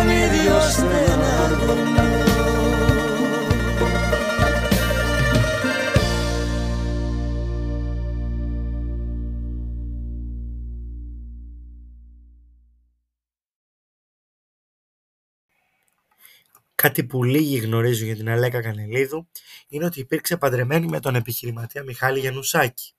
Κάτι 16.86 17.04
που 17.04 17.24
λίγοι 17.24 17.58
γνωρίζουν 17.58 18.06
για 18.06 18.16
την 18.16 18.30
Αλέκα 18.30 18.62
Κανελίδου 18.62 19.28
είναι 19.68 19.86
ότι 19.86 20.00
υπήρξε 20.00 20.38
παντρεμένη 20.38 20.88
με 20.88 21.00
τον 21.00 21.16
επιχειρηματία 21.16 21.84
Μιχάλη 21.84 22.20
Γιαννουσάκη. 22.20 22.94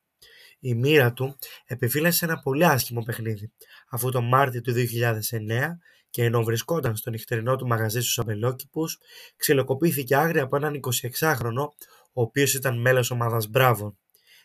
Η 0.58 0.74
μοίρα 0.74 1.12
του 1.12 1.38
επιφύλασε 1.66 2.24
ένα 2.24 2.38
πολύ 2.38 2.64
άσχημο 2.64 3.02
παιχνίδι, 3.02 3.52
αφού 3.88 4.10
τον 4.10 4.24
Μάρτιο 4.28 4.60
του 4.60 4.72
2009 4.72 5.78
και 6.10 6.24
ενώ 6.24 6.42
βρισκόταν 6.42 6.96
στο 6.96 7.10
νυχτερινό 7.10 7.56
του 7.56 7.66
μαγαζί 7.66 8.00
στους 8.00 8.18
Αμπελόκηπους, 8.18 8.98
ξυλοκοπήθηκε 9.36 10.16
άγρια 10.16 10.42
από 10.42 10.56
έναν 10.56 10.80
26χρονο, 11.20 11.68
ο 12.12 12.22
οποίος 12.22 12.54
ήταν 12.54 12.80
μέλος 12.80 13.10
ομάδας 13.10 13.48
Μπράβων. 13.48 13.98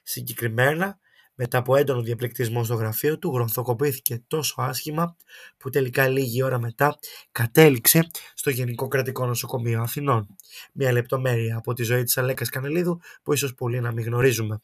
Συγκεκριμένα, 0.03 0.99
μετά 1.43 1.57
από 1.57 1.75
έντονο 1.75 2.01
διαπληκτισμό 2.01 2.63
στο 2.63 2.73
γραφείο 2.73 3.17
του, 3.17 3.31
γρονθοκοπήθηκε 3.33 4.23
τόσο 4.27 4.55
άσχημα 4.57 5.15
που 5.57 5.69
τελικά 5.69 6.07
λίγη 6.07 6.43
ώρα 6.43 6.59
μετά 6.59 6.97
κατέληξε 7.31 8.09
στο 8.33 8.49
Γενικό 8.49 8.87
Κρατικό 8.87 9.25
Νοσοκομείο 9.25 9.81
Αθηνών. 9.81 10.35
Μια 10.73 10.91
λεπτομέρεια 10.91 11.57
από 11.57 11.73
τη 11.73 11.83
ζωή 11.83 12.03
της 12.03 12.17
Αλέκας 12.17 12.49
Κανελίδου 12.49 12.99
που 13.23 13.33
ίσως 13.33 13.53
πολλοί 13.53 13.79
να 13.79 13.91
μην 13.91 14.05
γνωρίζουμε. 14.05 14.61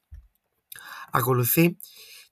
Ακολουθεί 1.12 1.78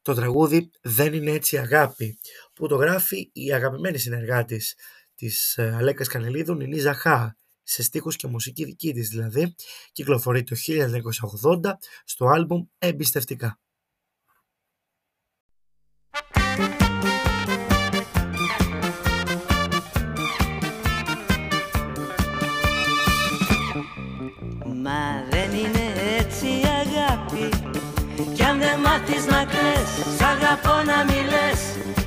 το 0.02 0.14
τραγούδι 0.14 0.70
«Δεν 0.82 1.14
είναι 1.14 1.32
έτσι 1.32 1.58
αγάπη» 1.58 2.18
που 2.54 2.68
το 2.68 2.76
γράφει 2.76 3.30
η 3.34 3.54
αγαπημένη 3.54 3.98
συνεργάτης 3.98 4.76
της 5.16 5.58
ε, 5.58 5.76
Αλέκας 5.78 6.08
Κανελίδου, 6.08 6.56
Νινή 6.56 6.80
Ζαχά, 6.80 7.36
σε 7.64 7.84
στίχους 7.84 8.16
και 8.16 8.28
μουσική 8.28 8.66
δική 8.66 8.94
της 8.94 9.10
δηλαδή, 9.10 9.56
κυκλοφορεί 9.92 10.44
το 10.44 10.56
1980 10.66 11.72
στο 12.04 12.26
άλμπουμ 12.26 12.66
«Εμπιστευτικά». 12.78 13.60
Αν 29.06 29.12
δεν 29.12 29.22
μάθεις 29.22 29.26
να 29.26 29.44
κλαις 29.44 29.90
Σ' 30.18 30.22
αγαπώ 30.22 30.76
να 30.90 30.98
μιλές 31.10 31.60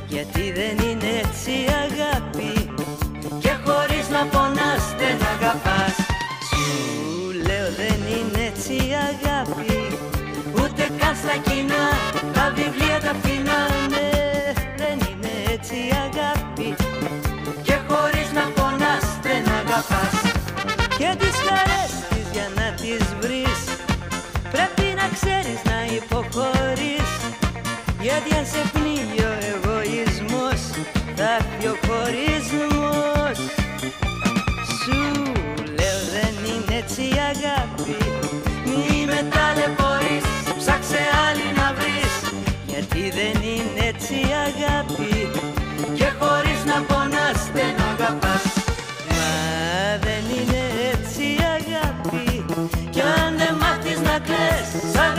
Γιατί 0.09 0.53
δεν 0.59 0.77
είναι 0.87 1.11
έτσι 1.25 1.55
αγάπη. 1.85 2.53
Και 3.43 3.53
χωρίς 3.65 4.09
να 4.15 4.23
πονάς 4.33 4.85
δεν 5.01 5.19
αγαπάς. 5.35 5.97
Σου 6.49 7.33
λέω 7.47 7.69
δεν 7.81 8.01
είναι 8.15 8.41
έτσι 8.51 8.77
αγάπη. 9.11 9.77
Ούτε 10.61 10.83
καν 10.99 11.15
στα 11.23 11.37
κοινά 11.47 11.87
Τα 12.33 12.53
βιβλία 12.57 12.99
τα 13.05 13.13
φθηνά 13.21 13.61
Ναι 13.93 14.09
δεν 14.81 14.97
είναι 15.09 15.33
έτσι 15.55 15.79
αγάπη. 16.07 16.69
Και 17.63 17.77
χωρίς 17.89 18.29
να 18.39 18.45
πονάς 18.57 19.07
δεν 19.23 19.43
αγαπάς. 19.61 20.15
Και 21.01 21.11
τις 21.21 21.37
χαρές 21.47 21.93
της 22.09 22.27
για 22.33 22.49
να 22.59 22.67
τις 22.81 23.05
βρεις 23.21 23.61
Πρέπει 24.55 24.87
να 25.01 25.07
ξέρεις 25.17 25.68
να 25.99 26.05
υποχωρείς. 26.05 27.11
Γιατί 28.01 28.37
αν 28.37 28.47
σε 28.47 28.63
πνίγει 28.73 29.23
ο 29.31 29.35
εγωισμός 29.53 30.61
Θα 31.17 31.29
έρθει 31.39 31.67
ο 31.67 31.77
χωρισμός 31.87 33.39
Σου 34.81 35.01
λέω 35.79 36.01
δεν 36.15 36.35
είναι 36.51 36.75
έτσι 36.83 37.03
η 37.03 37.19
αγάπη. 37.33 37.97
Μη 38.67 39.05
με 39.07 39.21
ταλαιπωρείς 39.35 40.25
Ψάξε 40.59 41.01
άλλη 41.27 41.49
να 41.57 41.75
βρεις. 41.79 42.15
Γιατί 42.67 43.03
δεν 43.19 43.43
είναι 43.43 43.87
έτσι 43.93 44.15
η 44.15 44.33
αγάπη 44.49 45.18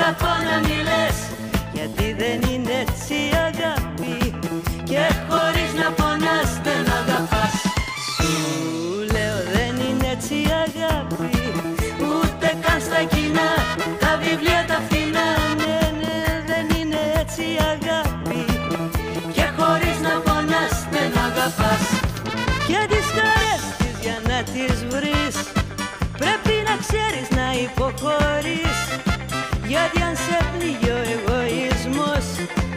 αγαπώ 0.10 0.34
να 0.50 0.58
μιλές 0.68 1.18
Γιατί 1.74 2.06
δεν 2.22 2.38
είναι 2.52 2.74
έτσι 2.84 3.14
η 3.14 3.32
αγάπη. 3.50 4.16
Και 4.90 5.04
χωρίς 5.30 5.72
να 5.82 5.88
πονάς 6.00 6.52
δεν 6.66 6.84
αγαπάς. 7.00 7.56
Σου 8.16 8.34
λέω 9.14 9.38
δεν 9.56 9.74
είναι 9.86 10.08
έτσι 10.16 10.34
η 10.34 10.52
αγάπη. 10.66 11.34
Ούτε 12.12 12.48
καν 12.64 12.80
στα 12.88 13.02
κοινά 13.14 13.52
Τα 14.04 14.12
βιβλία 14.24 14.64
τα 14.72 14.78
φθηνά. 14.86 15.28
Ναι, 15.60 15.78
ναι, 16.02 16.18
δεν 16.50 16.66
είναι 16.78 17.02
έτσι 17.22 17.42
η 17.56 17.58
αγάπη. 17.74 18.42
Και 19.36 19.46
χωρίς 19.58 19.98
να 20.08 20.14
πονάς 20.26 20.76
δεν 20.94 21.12
αγαπάς. 21.28 21.84
Και 22.70 22.80
τις 22.92 23.08
χαρές 23.16 23.64
της 23.80 23.96
για 24.04 24.18
να 24.30 24.38
τις 24.54 24.78
βρεις 24.92 25.36
Πρέπει 26.22 26.54
να 26.68 26.76
ξέρεις 26.84 27.28
να 27.38 27.46
υποχωρείς 27.66 28.89
Γιατί 29.70 30.02
αν 30.02 30.16
σε 30.16 30.38
πνίγει 30.52 30.90
ο 30.90 31.02
εγωισμός 31.16 32.26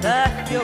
Θα 0.00 0.14
έρθει 0.22 0.56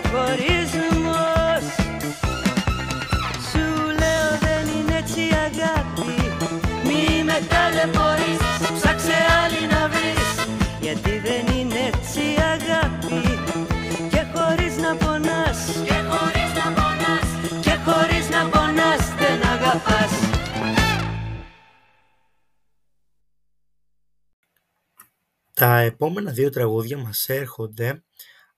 Τα 25.59 25.79
επόμενα 25.79 26.33
δύο 26.33 26.51
τραγούδια 26.51 26.99
μας 26.99 27.29
έρχονται 27.29 28.05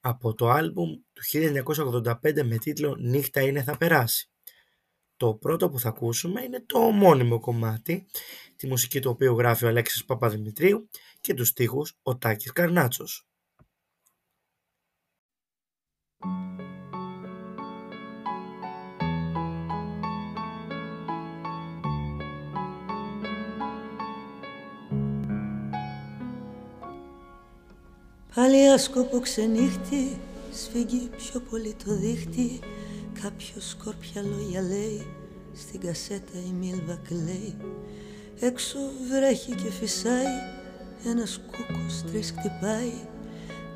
από 0.01 0.35
το 0.35 0.49
άλμπουμ 0.49 0.91
του 1.13 1.23
1985 2.03 2.43
με 2.45 2.57
τίτλο 2.59 2.97
«Νύχτα 2.99 3.41
είναι 3.41 3.63
θα 3.63 3.77
περάσει». 3.77 4.31
Το 5.17 5.35
πρώτο 5.35 5.71
που 5.71 5.79
θα 5.79 5.89
ακούσουμε 5.89 6.43
είναι 6.43 6.63
το 6.67 6.79
ομώνυμο 6.79 7.41
κομμάτι, 7.41 8.07
τη 8.57 8.67
μουσική 8.67 9.01
του 9.01 9.11
οποίου 9.11 9.37
γράφει 9.37 9.65
ο 9.65 9.69
Αλέξης 9.69 10.05
Παπαδημητρίου 10.05 10.89
και 11.21 11.35
τους 11.35 11.49
στίχους 11.49 11.99
ο 12.03 12.17
Τάκης 12.19 12.53
Καρνάτσος. 12.53 13.27
Πάλι 28.35 28.68
άσκοπο 28.68 29.20
ξενύχτη 29.20 30.18
Σφίγγει 30.53 31.11
πιο 31.16 31.41
πολύ 31.51 31.76
το 31.85 31.95
δίχτυ. 31.95 32.59
Κάποιο 33.22 33.61
σκόρπια 33.61 34.22
λόγια 34.22 34.62
λέει 34.62 35.07
Στην 35.55 35.81
κασέτα 35.81 36.39
η 36.47 36.53
Μίλβα 36.61 36.99
κλαίει. 37.09 37.55
Έξω 38.41 38.78
βρέχει 39.11 39.55
και 39.55 39.70
φυσάει 39.70 40.35
Ένας 41.07 41.41
κούκος 41.47 42.05
τρεις 42.11 42.35
χτυπάει. 42.39 42.93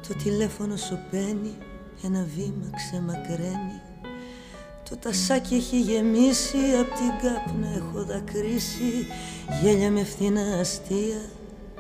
Το 0.09 0.15
τηλέφωνο 0.25 0.77
σωπαίνει 0.77 1.57
Ένα 2.05 2.27
βήμα 2.37 2.71
ξεμακραίνει. 2.77 3.81
Το 4.91 4.97
τασάκι 4.97 5.55
έχει 5.55 5.81
γεμίσει, 5.81 6.59
απ' 6.81 6.95
την 6.95 7.29
κάπνα 7.29 7.69
έχω 7.77 8.05
δακρύσει. 8.05 9.07
Γέλια 9.63 9.91
με 9.91 10.05
φθηνά 10.05 10.59
αστεία, 10.61 11.21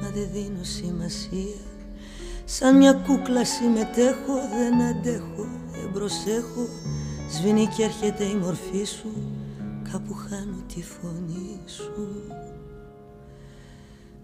μα 0.00 0.08
δεν 0.08 0.28
δίνω 0.32 0.62
σημασία 0.62 1.73
Σαν 2.44 2.76
μια 2.76 2.92
κούκλα 2.92 3.44
συμμετέχω, 3.44 4.34
δεν 4.58 4.82
αντέχω, 4.82 5.46
δεν 5.70 5.92
προσέχω. 5.92 6.68
Σβήνει 7.30 7.68
και 7.76 7.82
έρχεται 7.82 8.24
η 8.24 8.34
μορφή 8.34 8.84
σου, 8.84 9.12
κάπου 9.92 10.14
χάνω 10.14 10.62
τη 10.74 10.82
φωνή 10.82 11.60
σου. 11.66 12.22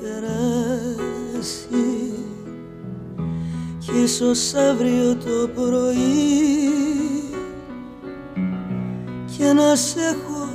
περάσει. 0.00 2.12
Κι 3.78 4.00
ίσως 4.02 4.54
αύριο 4.54 5.16
το 5.16 5.48
πρωί 5.54 7.07
και 9.48 9.54
να 9.54 9.76
σε 9.76 10.00
έχω 10.00 10.48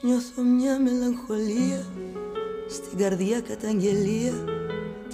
Νιώθω 0.02 0.42
μια 0.42 0.80
μελαγχολία 0.80 1.86
Στην 2.70 2.98
καρδιά 2.98 3.42
καταγγελία. 3.42 4.34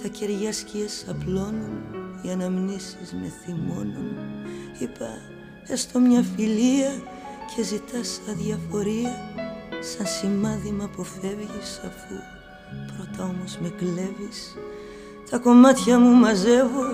Τα 0.02 0.08
κεριά 0.08 0.52
σκιές 0.52 1.06
απλώνουν 1.08 1.84
Οι 2.22 2.30
αναμνήσεις 2.30 3.12
με 3.12 3.32
θυμώνουν 3.44 4.26
Είπα 4.78 5.18
έστω 5.66 5.98
μια 5.98 6.24
φιλία 6.36 6.90
Και 7.54 7.62
ζητάς 7.62 8.20
αδιαφορία 8.30 9.34
Σαν 9.80 10.06
σημάδι 10.06 10.70
μ' 10.70 10.82
αποφεύγεις 10.82 11.80
Αφού 11.86 12.14
πρώτα 12.96 13.24
όμως 13.24 13.58
με 13.58 13.68
κλέβεις. 13.68 14.56
Τα 15.30 15.38
κομμάτια 15.38 15.98
μου 15.98 16.14
μαζεύω 16.14 16.84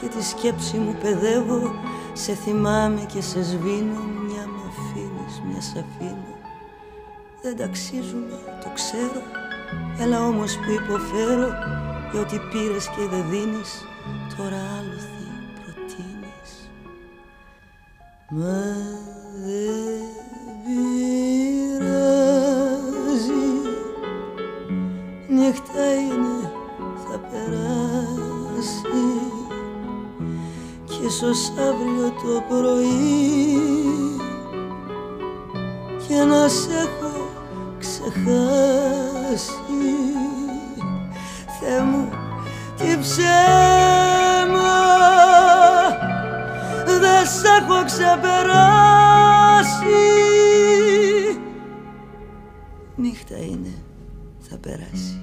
Και 0.00 0.06
τη 0.06 0.24
σκέψη 0.24 0.76
μου 0.76 0.96
παιδεύω 1.02 1.74
Σε 2.12 2.34
θυμάμαι 2.34 3.06
και 3.12 3.20
σε 3.20 3.42
σβήνω 3.42 4.02
Μια 4.26 4.46
μ' 4.46 4.68
αφήνεις, 4.68 5.42
μια 5.46 5.60
σ' 5.60 5.76
αφήνω. 5.76 6.38
Δεν 7.42 7.56
ταξίζουμε, 7.56 8.38
το 8.62 8.70
ξέρω 8.74 9.22
Έλα 10.00 10.26
όμως 10.26 10.56
που 10.56 10.70
υποφέρω 10.70 11.48
Για 12.10 12.20
ό,τι 12.20 12.38
πήρες 12.38 12.86
και 12.86 13.06
δεν 13.10 13.30
δίνεις 13.30 13.84
Τώρα 14.36 14.56
άλοθη 14.78 15.09
ίσως 31.10 31.52
αύριο 31.58 32.10
το 32.10 32.42
πρωί 32.48 33.58
και 36.08 36.14
να 36.14 36.48
σε 36.48 36.70
έχω 36.70 37.30
ξεχάσει. 37.78 39.52
Θεέ 41.60 41.80
μου 41.80 42.08
τι 42.76 42.98
ψέμα 43.00 43.69
έχω 47.70 47.84
ξεπεράσει. 47.84 48.30
Νύχτα 52.96 53.36
είναι, 53.36 53.74
θα 54.38 54.56
περάσει 54.56 55.19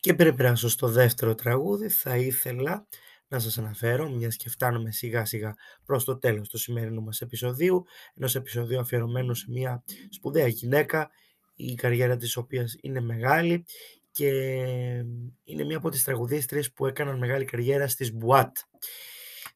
Και 0.00 0.14
πριν 0.14 0.34
περάσω 0.34 0.68
στο 0.68 0.88
δεύτερο 0.88 1.34
τραγούδι 1.34 1.88
θα 1.88 2.16
ήθελα 2.16 2.86
να 3.28 3.38
σας 3.38 3.58
αναφέρω, 3.58 4.10
μιας 4.10 4.36
και 4.36 4.48
φτάνουμε 4.48 4.90
σιγά 4.90 5.24
σιγά 5.24 5.54
προς 5.84 6.04
το 6.04 6.18
τέλος 6.18 6.48
του 6.48 6.58
σημερινού 6.58 7.02
μας 7.02 7.20
επεισοδίου, 7.20 7.84
ενός 8.14 8.34
επεισοδίου 8.34 8.80
αφιερωμένου 8.80 9.34
σε 9.34 9.46
μια 9.48 9.84
σπουδαία 10.08 10.46
γυναίκα, 10.46 11.10
η 11.54 11.74
καριέρα 11.74 12.16
της 12.16 12.36
οποίας 12.36 12.76
είναι 12.80 13.00
μεγάλη 13.00 13.64
και 14.10 14.28
είναι 15.44 15.64
μια 15.64 15.76
από 15.76 15.90
τις 15.90 16.04
τραγουδίστρες 16.04 16.72
που 16.72 16.86
έκαναν 16.86 17.18
μεγάλη 17.18 17.44
καριέρα 17.44 17.88
στις 17.88 18.12
Μπουάτ. 18.12 18.56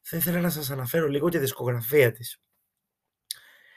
Θα 0.01 0.17
ήθελα 0.17 0.39
να 0.41 0.49
σας 0.49 0.69
αναφέρω 0.71 1.07
λίγο 1.07 1.29
τη 1.29 1.37
δισκογραφία 1.37 2.11
της. 2.11 2.41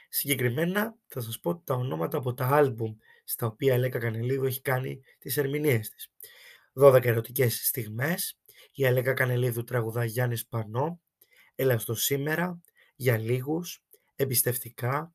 Συγκεκριμένα 0.09 0.95
θα 1.07 1.21
σας 1.21 1.39
πω 1.39 1.55
τα 1.57 1.75
ονόματα 1.75 2.17
από 2.17 2.33
τα 2.33 2.47
άλμπουμ 2.47 2.95
στα 3.23 3.45
οποία 3.45 3.75
η 3.75 3.77
Λέκα 3.77 3.99
Κανελίδου 3.99 4.45
έχει 4.45 4.61
κάνει 4.61 5.01
τις 5.19 5.37
ερμηνείες 5.37 5.89
της. 5.89 6.11
12 6.73 7.05
ερωτικές 7.05 7.67
στιγμές, 7.67 8.39
η 8.73 8.85
Αλέκα 8.85 9.13
Κανελίδου 9.13 9.63
τραγουδά 9.63 10.05
Γιάννης 10.05 10.47
Πανό, 10.47 11.01
Έλα 11.55 11.77
στο 11.77 11.93
σήμερα, 11.93 12.61
Για 12.95 13.17
λίγους, 13.17 13.83
Εμπιστευτικά, 14.15 15.13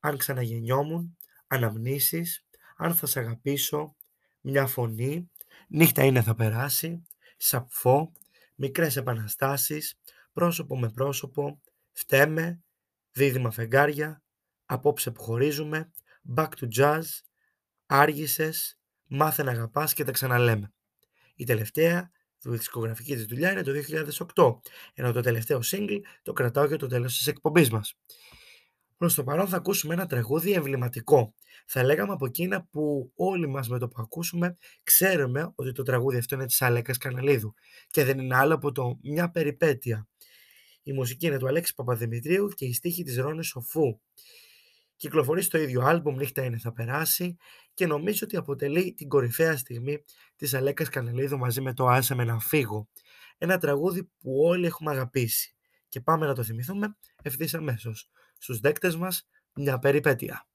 Αν 0.00 0.16
ξαναγεννιόμουν, 0.16 1.16
Αναμνήσεις, 1.46 2.44
Αν 2.76 2.94
θα 2.94 3.06
σ' 3.06 3.16
αγαπήσω, 3.16 3.96
Μια 4.40 4.66
φωνή, 4.66 5.30
Νύχτα 5.68 6.04
είναι 6.04 6.22
θα 6.22 6.34
περάσει, 6.34 7.02
Σαπφό, 7.36 8.12
Μικρές 8.54 8.96
επαναστάσεις, 8.96 9.94
Πρόσωπο 10.32 10.78
με 10.78 10.90
πρόσωπο, 10.90 11.60
Φταίμε, 11.92 12.60
Δίδυμα 13.12 13.50
φεγγάρια, 13.50 14.22
Απόψε 14.66 15.10
που 15.10 15.22
χωρίζουμε, 15.22 15.90
Back 16.36 16.48
to 16.60 16.68
Jazz, 16.76 17.02
Άργησες, 17.86 18.78
Μάθε 19.06 19.42
να 19.42 19.50
αγαπάς 19.50 19.92
και 19.92 20.04
τα 20.04 20.12
ξαναλέμε. 20.12 20.75
Η 21.36 21.44
τελευταία 21.44 22.10
δισκογραφική 22.38 23.14
της 23.14 23.24
δουλειάς 23.24 23.52
είναι 23.52 23.62
το 23.62 23.72
2008, 24.34 24.60
ενώ 24.94 25.12
το 25.12 25.20
τελευταίο 25.20 25.60
single 25.64 26.00
το 26.22 26.32
κρατάω 26.32 26.64
για 26.64 26.76
το 26.76 26.86
τέλος 26.86 27.16
της 27.16 27.26
εκπομπής 27.26 27.70
μας. 27.70 27.94
Προς 28.96 29.14
το 29.14 29.24
παρόν 29.24 29.48
θα 29.48 29.56
ακούσουμε 29.56 29.94
ένα 29.94 30.06
τραγούδι 30.06 30.52
εμβληματικό. 30.52 31.34
Θα 31.66 31.84
λέγαμε 31.84 32.12
από 32.12 32.26
εκείνα 32.26 32.66
που 32.70 33.12
όλοι 33.14 33.48
μας 33.48 33.68
με 33.68 33.78
το 33.78 33.88
που 33.88 34.02
ακούσουμε 34.02 34.56
ξέρουμε 34.82 35.52
ότι 35.54 35.72
το 35.72 35.82
τραγούδι 35.82 36.16
αυτό 36.16 36.34
είναι 36.34 36.46
της 36.46 36.62
Αλέκας 36.62 36.98
Καναλίδου 36.98 37.54
και 37.90 38.04
δεν 38.04 38.18
είναι 38.18 38.36
άλλο 38.36 38.54
από 38.54 38.72
το 38.72 38.98
«Μια 39.02 39.30
περιπέτεια». 39.30 40.08
Η 40.82 40.92
μουσική 40.92 41.26
είναι 41.26 41.38
του 41.38 41.48
Αλέξη 41.48 41.74
Παπαδημητρίου 41.74 42.48
και 42.48 42.64
η 42.64 42.72
στίχη 42.72 43.02
της 43.02 43.16
Ρόνης 43.16 43.46
Σοφού. 43.46 44.00
Κυκλοφορεί 44.96 45.42
στο 45.42 45.58
ίδιο 45.58 45.82
άλμπουμ 45.82 46.16
«Νύχτα 46.16 46.44
είναι 46.44 46.58
θα 46.58 46.72
περάσει» 46.72 47.36
και 47.74 47.86
νομίζω 47.86 48.20
ότι 48.22 48.36
αποτελεί 48.36 48.94
την 48.94 49.08
κορυφαία 49.08 49.56
στιγμή 49.56 50.04
της 50.36 50.54
Αλέκας 50.54 50.88
Κανελίδου 50.88 51.38
μαζί 51.38 51.60
με 51.60 51.74
το 51.74 51.86
«Άσε 51.86 52.14
με 52.14 52.24
να 52.24 52.38
φύγω». 52.38 52.88
Ένα 53.38 53.58
τραγούδι 53.58 54.04
που 54.04 54.40
όλοι 54.44 54.66
έχουμε 54.66 54.90
αγαπήσει. 54.90 55.54
Και 55.88 56.00
πάμε 56.00 56.26
να 56.26 56.34
το 56.34 56.42
θυμηθούμε 56.42 56.96
ευθύς 57.22 57.54
αμέσως. 57.54 58.08
Στους 58.38 58.60
δέκτες 58.60 58.96
μας 58.96 59.28
μια 59.54 59.78
περιπέτεια. 59.78 60.46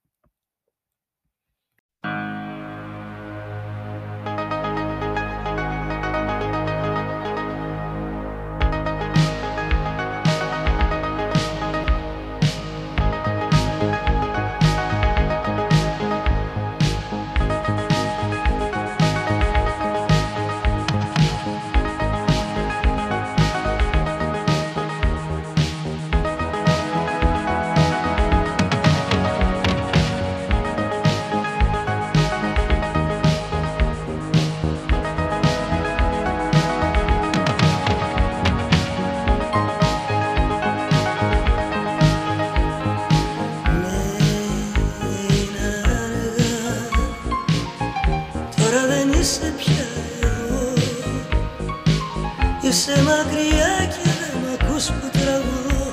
Είσαι 52.72 53.02
μακριά 53.02 53.86
και 53.86 54.10
δεν 54.18 54.40
μ' 54.40 54.56
ακούς 54.60 54.84
που 54.86 55.10
τραγουδώ 55.12 55.92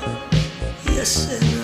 για 0.92 1.04
σένα 1.04 1.59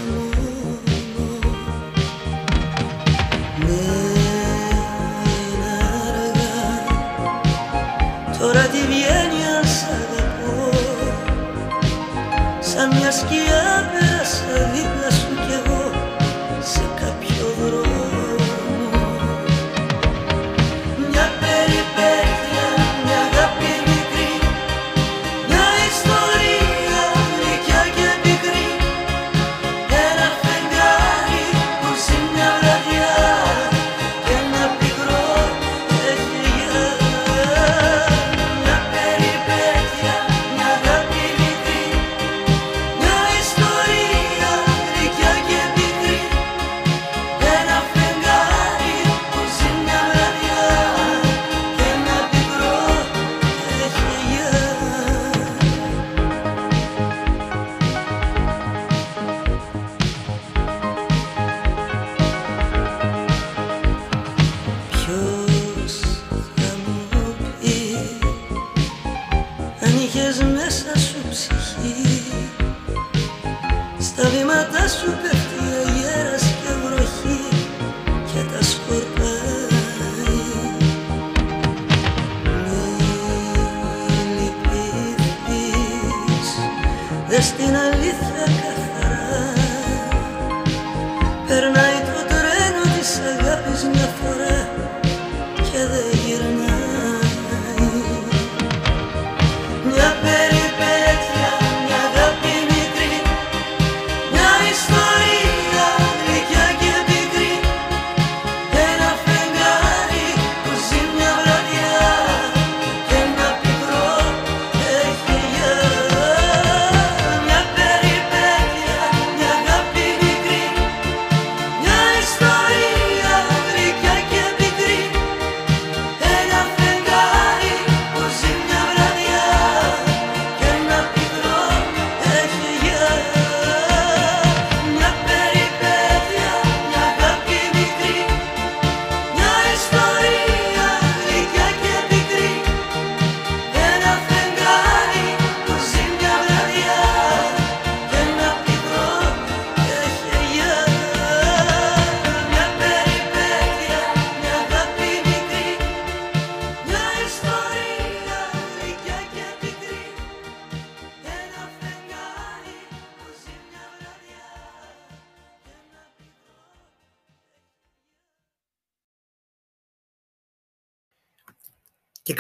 Περνάει 91.47 91.86
το 91.86 91.86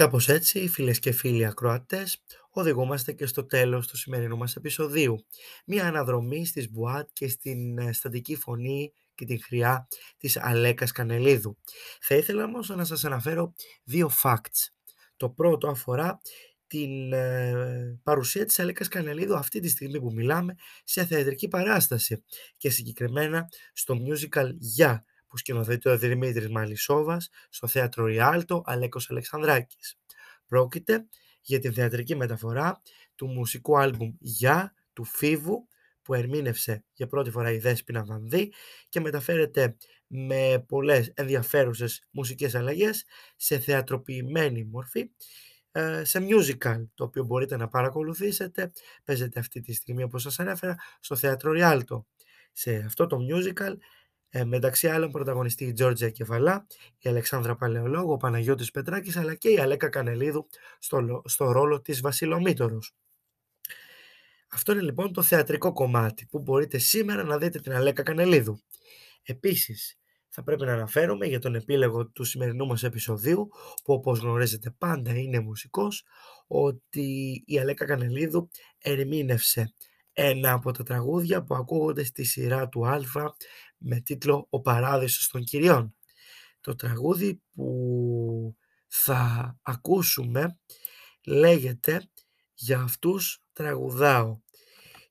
κάπως 0.06 0.28
έτσι, 0.28 0.68
φίλες 0.68 0.98
και 0.98 1.12
φίλοι 1.12 1.46
ακροατές, 1.46 2.22
οδηγούμαστε 2.50 3.12
και 3.12 3.26
στο 3.26 3.46
τέλος 3.46 3.86
του 3.86 3.96
σημερινού 3.96 4.36
μας 4.36 4.56
επεισοδίου. 4.56 5.26
Μία 5.66 5.86
αναδρομή 5.86 6.46
στις 6.46 6.70
Μπουάτ 6.70 7.08
και 7.12 7.28
στην 7.28 7.78
ε, 7.78 7.92
στατική 7.92 8.36
φωνή 8.36 8.92
και 9.14 9.24
την 9.24 9.42
χρειά 9.42 9.88
της 10.16 10.36
Αλέκας 10.36 10.92
Κανελίδου. 10.92 11.58
Θα 12.00 12.14
ήθελα 12.14 12.44
όμως 12.44 12.68
να 12.68 12.84
σας 12.84 13.04
αναφέρω 13.04 13.54
δύο 13.84 14.10
facts. 14.22 14.68
Το 15.16 15.30
πρώτο 15.30 15.68
αφορά 15.68 16.20
την 16.66 17.12
ε, 17.12 17.98
παρουσία 18.02 18.44
της 18.44 18.58
Αλέκας 18.58 18.88
Κανελίδου 18.88 19.36
αυτή 19.36 19.60
τη 19.60 19.68
στιγμή 19.68 20.00
που 20.00 20.12
μιλάμε 20.12 20.54
σε 20.84 21.04
θεατρική 21.04 21.48
παράσταση 21.48 22.24
και 22.56 22.70
συγκεκριμένα 22.70 23.48
στο 23.72 23.94
musical 23.94 24.50
«Για» 24.58 25.04
που 25.28 25.36
σκηνοθετεί 25.36 25.88
ο 25.88 25.98
Δημήτρης 25.98 26.48
Μαλισσόβας 26.48 27.28
στο 27.48 27.66
θέατρο 27.66 28.04
Ριάλτο 28.04 28.62
Αλέκος 28.66 29.10
Αλεξανδράκης. 29.10 29.98
Πρόκειται 30.46 31.06
για 31.40 31.58
την 31.58 31.72
θεατρική 31.72 32.16
μεταφορά 32.16 32.82
του 33.14 33.26
μουσικού 33.26 33.78
άλμπουμ 33.78 34.14
«Για» 34.18 34.74
του 34.92 35.04
Φίβου 35.04 35.68
που 36.02 36.14
ερμήνευσε 36.14 36.84
για 36.92 37.06
πρώτη 37.06 37.30
φορά 37.30 37.50
η 37.50 37.58
Δέσποινα 37.58 38.04
Βανδύ 38.04 38.52
και 38.88 39.00
μεταφέρεται 39.00 39.76
με 40.06 40.64
πολλές 40.68 41.12
ενδιαφέρουσες 41.14 42.02
μουσικές 42.10 42.54
αλλαγές 42.54 43.04
σε 43.36 43.58
θεατροποιημένη 43.58 44.64
μορφή 44.64 45.10
ε, 45.72 46.04
σε 46.04 46.18
musical 46.30 46.86
το 46.94 47.04
οποίο 47.04 47.24
μπορείτε 47.24 47.56
να 47.56 47.68
παρακολουθήσετε 47.68 48.72
παίζεται 49.04 49.40
αυτή 49.40 49.60
τη 49.60 49.72
στιγμή 49.74 50.02
όπως 50.02 50.22
σας 50.22 50.38
ανέφερα 50.40 50.76
στο 51.00 51.16
θέατρο 51.16 51.52
Ριάλτο 51.52 52.06
σε 52.52 52.76
αυτό 52.76 53.06
το 53.06 53.18
musical 53.30 53.76
ε, 54.36 54.44
μεταξύ 54.44 54.88
άλλων 54.88 55.10
πρωταγωνιστεί 55.10 55.64
η 55.64 55.72
Τζόρτζια 55.72 56.10
Κεφαλά, 56.10 56.66
η 56.98 57.08
Αλεξάνδρα 57.08 57.56
Παλαιολόγου, 57.56 58.12
ο 58.12 58.16
Παναγιώτης 58.16 58.70
Πετράκης 58.70 59.16
αλλά 59.16 59.34
και 59.34 59.48
η 59.48 59.58
Αλέκα 59.58 59.88
Κανελίδου 59.88 60.46
στο, 60.78 61.00
λο- 61.00 61.22
στο 61.24 61.52
ρόλο 61.52 61.80
της 61.80 62.00
Βασιλομήτωρος. 62.00 62.94
Αυτό 64.48 64.72
είναι 64.72 64.80
λοιπόν 64.80 65.12
το 65.12 65.22
θεατρικό 65.22 65.72
κομμάτι 65.72 66.26
που 66.26 66.38
μπορείτε 66.38 66.78
σήμερα 66.78 67.22
να 67.22 67.38
δείτε 67.38 67.60
την 67.60 67.72
Αλέκα 67.72 68.02
Κανελίδου. 68.02 68.60
Επίσης, 69.22 69.98
θα 70.28 70.42
πρέπει 70.42 70.64
να 70.64 70.72
αναφέρομαι 70.72 71.26
για 71.26 71.38
τον 71.38 71.54
επίλογο 71.54 72.06
του 72.06 72.24
σημερινού 72.24 72.66
μας 72.66 72.82
επεισοδίου, 72.82 73.48
που 73.84 73.92
όπως 73.92 74.18
γνωρίζετε 74.18 74.74
πάντα 74.78 75.14
είναι 75.18 75.40
μουσικός, 75.40 76.04
ότι 76.46 77.42
η 77.46 77.58
Αλέκα 77.58 77.84
Κανελίδου 77.84 78.48
ερμήνευσε 78.78 79.74
ένα 80.18 80.52
από 80.52 80.72
τα 80.72 80.82
τραγούδια 80.82 81.44
που 81.44 81.54
ακούγονται 81.54 82.04
στη 82.04 82.24
σειρά 82.24 82.68
του 82.68 82.86
Α 82.86 83.00
με 83.78 84.00
τίτλο 84.00 84.46
«Ο 84.50 84.60
Παράδεισος 84.60 85.28
των 85.28 85.44
Κυριών». 85.44 85.94
Το 86.60 86.74
τραγούδι 86.74 87.42
που 87.54 88.56
θα 88.86 89.56
ακούσουμε 89.62 90.58
λέγεται 91.26 92.10
«Για 92.54 92.80
αυτούς 92.80 93.42
τραγουδάω». 93.52 94.40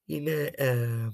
Είναι 0.05 0.51
ε, 0.55 1.09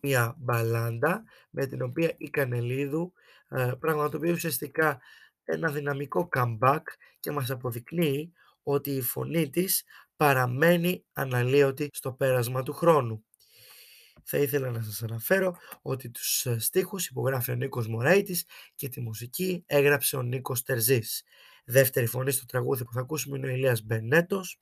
μια 0.00 0.34
μπαλάντα 0.38 1.24
με 1.50 1.66
την 1.66 1.82
οποία 1.82 2.14
η 2.16 2.30
Κανελίδου 2.30 3.12
ε, 3.48 3.72
πραγματοποιεί 3.78 4.32
ουσιαστικά 4.32 5.00
ένα 5.44 5.70
δυναμικό 5.70 6.28
comeback 6.32 6.82
και 7.20 7.30
μας 7.30 7.50
αποδεικνύει 7.50 8.32
ότι 8.62 8.90
η 8.90 9.00
φωνή 9.00 9.50
της 9.50 9.84
παραμένει 10.16 11.04
αναλύωτη 11.12 11.88
στο 11.92 12.12
πέρασμα 12.12 12.62
του 12.62 12.72
χρόνου. 12.72 13.24
Θα 14.32 14.38
ήθελα 14.38 14.70
να 14.70 14.82
σας 14.82 15.02
αναφέρω 15.02 15.56
ότι 15.82 16.10
τους 16.10 16.46
ε, 16.46 16.58
στίχους 16.58 17.06
υπογράφει 17.06 17.50
ο 17.50 17.54
Νίκος 17.54 17.88
Μωραήτης 17.88 18.44
και 18.74 18.88
τη 18.88 19.00
μουσική 19.00 19.62
έγραψε 19.66 20.16
ο 20.16 20.22
Νίκος 20.22 20.62
Τερζής. 20.62 21.22
Δεύτερη 21.64 22.06
φωνή 22.06 22.30
στο 22.30 22.44
τραγούδι 22.46 22.84
που 22.84 22.92
θα 22.92 23.00
ακούσουμε 23.00 23.38
είναι 23.38 23.46
ο 23.46 23.50
Ηλίας 23.50 23.82
Μπενέτος 23.82 24.60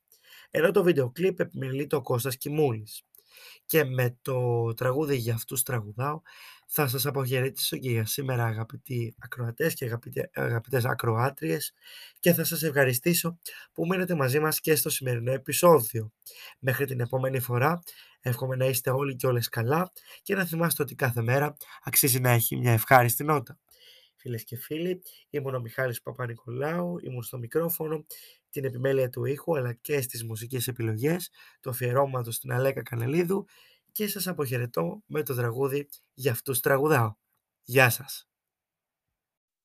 ενώ 0.51 0.71
το 0.71 0.83
βίντεο 0.83 1.11
κλιπ 1.11 1.39
επιμελεί 1.39 1.87
το 1.87 2.01
Κώστας 2.01 2.37
Κιμούλης. 2.37 3.03
Και 3.65 3.83
με 3.83 4.17
το 4.21 4.73
τραγούδι 4.73 5.15
«Για 5.15 5.33
αυτούς 5.33 5.63
τραγουδάω» 5.63 6.21
θα 6.67 6.87
σας 6.87 7.05
αποχαιρετήσω 7.05 7.77
και 7.77 7.89
για 7.89 8.05
σήμερα 8.05 8.45
αγαπητοί 8.45 9.15
ακροατές 9.19 9.73
και 9.73 9.85
αγαπητέ, 9.85 10.29
αγαπητές 10.33 10.85
ακροάτριες 10.85 11.73
και 12.19 12.33
θα 12.33 12.43
σας 12.43 12.63
ευχαριστήσω 12.63 13.39
που 13.73 13.87
μείνετε 13.87 14.15
μαζί 14.15 14.39
μας 14.39 14.59
και 14.59 14.75
στο 14.75 14.89
σημερινό 14.89 15.31
επεισόδιο. 15.31 16.11
Μέχρι 16.59 16.85
την 16.85 16.99
επόμενη 16.99 17.39
φορά 17.39 17.81
εύχομαι 18.19 18.55
να 18.55 18.65
είστε 18.65 18.89
όλοι 18.89 19.15
και 19.15 19.27
όλες 19.27 19.49
καλά 19.49 19.91
και 20.21 20.35
να 20.35 20.45
θυμάστε 20.45 20.83
ότι 20.83 20.95
κάθε 20.95 21.21
μέρα 21.21 21.55
αξίζει 21.83 22.19
να 22.19 22.29
έχει 22.29 22.57
μια 22.57 22.71
ευχάριστη 22.71 23.23
νότα. 23.23 23.59
Φίλες 24.15 24.43
και 24.43 24.57
φίλοι, 24.57 25.01
ήμουν 25.29 25.55
ο 25.55 25.59
Μιχάλης 25.59 26.01
Παπα-Νικολάου, 26.01 26.97
ήμουν 27.01 27.23
στο 27.23 27.37
μικρόφωνο, 27.37 28.05
την 28.49 28.65
επιμέλεια 28.65 29.09
του 29.09 29.25
ήχου 29.25 29.57
αλλά 29.57 29.73
και 29.73 30.01
στις 30.01 30.23
μουσικές 30.23 30.67
επιλογές, 30.67 31.29
το 31.59 31.69
αφιερώματο 31.69 32.31
στην 32.31 32.51
Αλέκα 32.51 32.81
Κανελίδου 32.81 33.45
και 33.91 34.07
σας 34.07 34.27
αποχαιρετώ 34.27 35.01
με 35.05 35.23
το 35.23 35.35
τραγούδι 35.35 35.89
«Για 36.13 36.31
αυτούς 36.31 36.59
τραγουδάω». 36.59 37.15
Γεια 37.63 37.89
σας. 37.89 38.27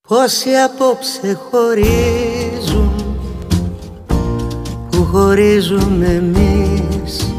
Πόσοι 0.00 0.50
απόψε 0.50 1.34
χωρίζουν 1.34 2.96
που 4.90 5.04
χωρίζουμε 5.04 6.06
εμείς 6.06 7.34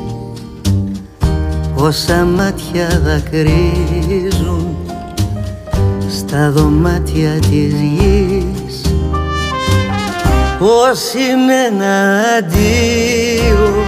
Πόσα 1.76 2.26
μάτια 2.26 3.02
δακρύζουν 3.04 4.78
στα 6.10 6.52
δωμάτια 6.52 7.32
της 7.40 7.74
γης. 7.74 8.82
Πόσοι 10.60 11.36
με 11.48 11.76
ένα 11.76 12.22
αντίο 12.38 13.86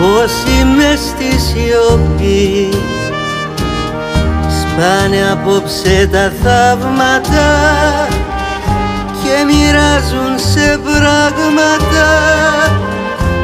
Όσοι 0.00 0.64
με 0.76 0.96
στη 0.96 1.40
σιωπή 1.40 2.68
σπάνε 4.60 5.30
απόψε 5.30 6.08
τα 6.12 6.32
θαύματα 6.42 7.48
και 9.22 9.44
μοιράζουν 9.46 10.38
σε 10.38 10.78
πράγματα 10.78 12.08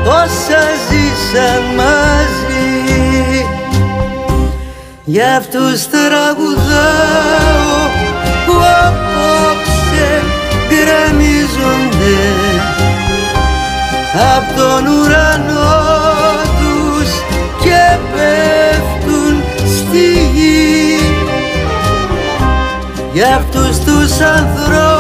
όσα 0.07 0.63
ζήσαν 0.89 1.63
μαζί 1.77 3.47
για 5.05 5.37
αυτούς 5.37 5.89
τραγουδάω 5.89 7.77
που 8.47 8.55
απόψε 8.87 10.23
γκρεμίζονται. 10.69 12.19
Απ' 14.37 14.57
τον 14.57 14.87
ουρανό 14.87 15.85
πέφτουν 18.15 19.43
στη 19.77 20.29
γη. 20.35 20.99
Για 23.13 23.37
αυτούς 23.37 23.79
τους 23.79 24.21
ανθρώπους 24.21 24.94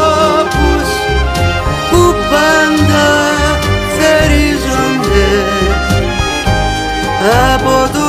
από 7.25 7.93
τον 7.93 8.03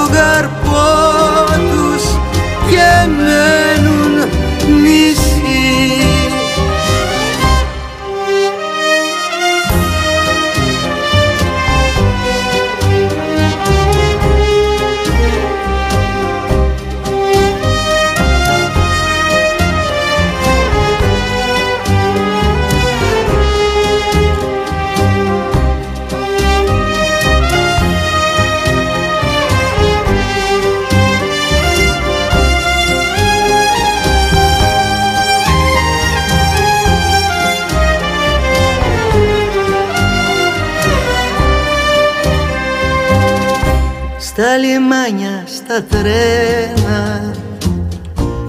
λιμάνια, 44.86 45.44
στα 45.46 45.84
τρένα 45.84 47.34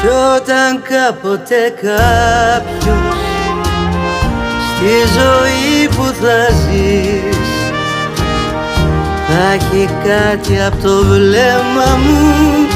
Κι 0.00 0.08
όταν 0.36 0.82
κάποτε 0.82 1.74
κάποιος 1.80 3.16
στη 4.68 4.92
ζωή 5.18 5.88
που 5.88 6.04
θα 6.20 6.38
ζεις 6.50 7.37
θα 9.28 9.52
έχει 9.52 9.88
κάτι 10.04 10.60
από 10.66 10.82
το 10.82 11.04
βλέμμα 11.04 11.98
μου 12.04 12.66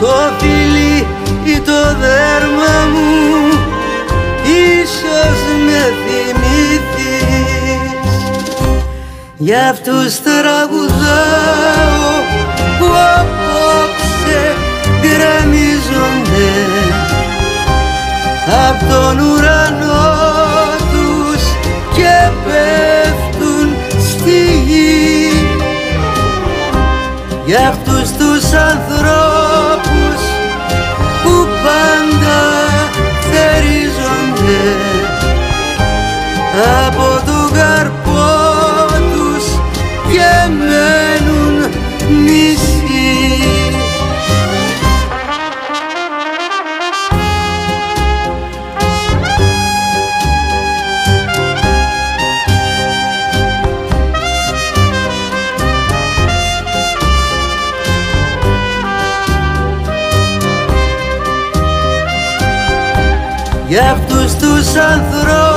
το 0.00 0.14
φιλί 0.38 1.06
ή 1.44 1.60
το 1.60 1.80
δέρμα 2.00 2.76
μου. 2.92 3.58
Ίσως 4.42 5.38
με 5.66 5.82
θυμηθείς. 6.04 7.36
Για 9.36 9.68
αυτούς 9.68 10.20
τραγουδάω 10.22 12.12
που 12.78 12.86
απόψε 13.16 14.40
γκρεμίζονται. 15.00 16.50
Απ' 18.68 18.90
τον 18.90 19.18
ουρανό 19.18 20.14
τους 20.92 21.42
και 21.96 22.30
πέφτουν 22.44 23.76
στη 24.08 24.62
γη 24.66 24.95
για 27.46 27.68
αυτούς 27.68 28.10
τους 28.10 28.52
ανθρώπους 28.52 30.20
που 31.22 31.48
πάντα 31.64 32.40
θερίζονται 33.30 34.62
από 36.86 37.15
για 64.38 64.48
αυτούς 64.48 64.66
τους 64.66 64.74
ανθρώπους 64.74 65.55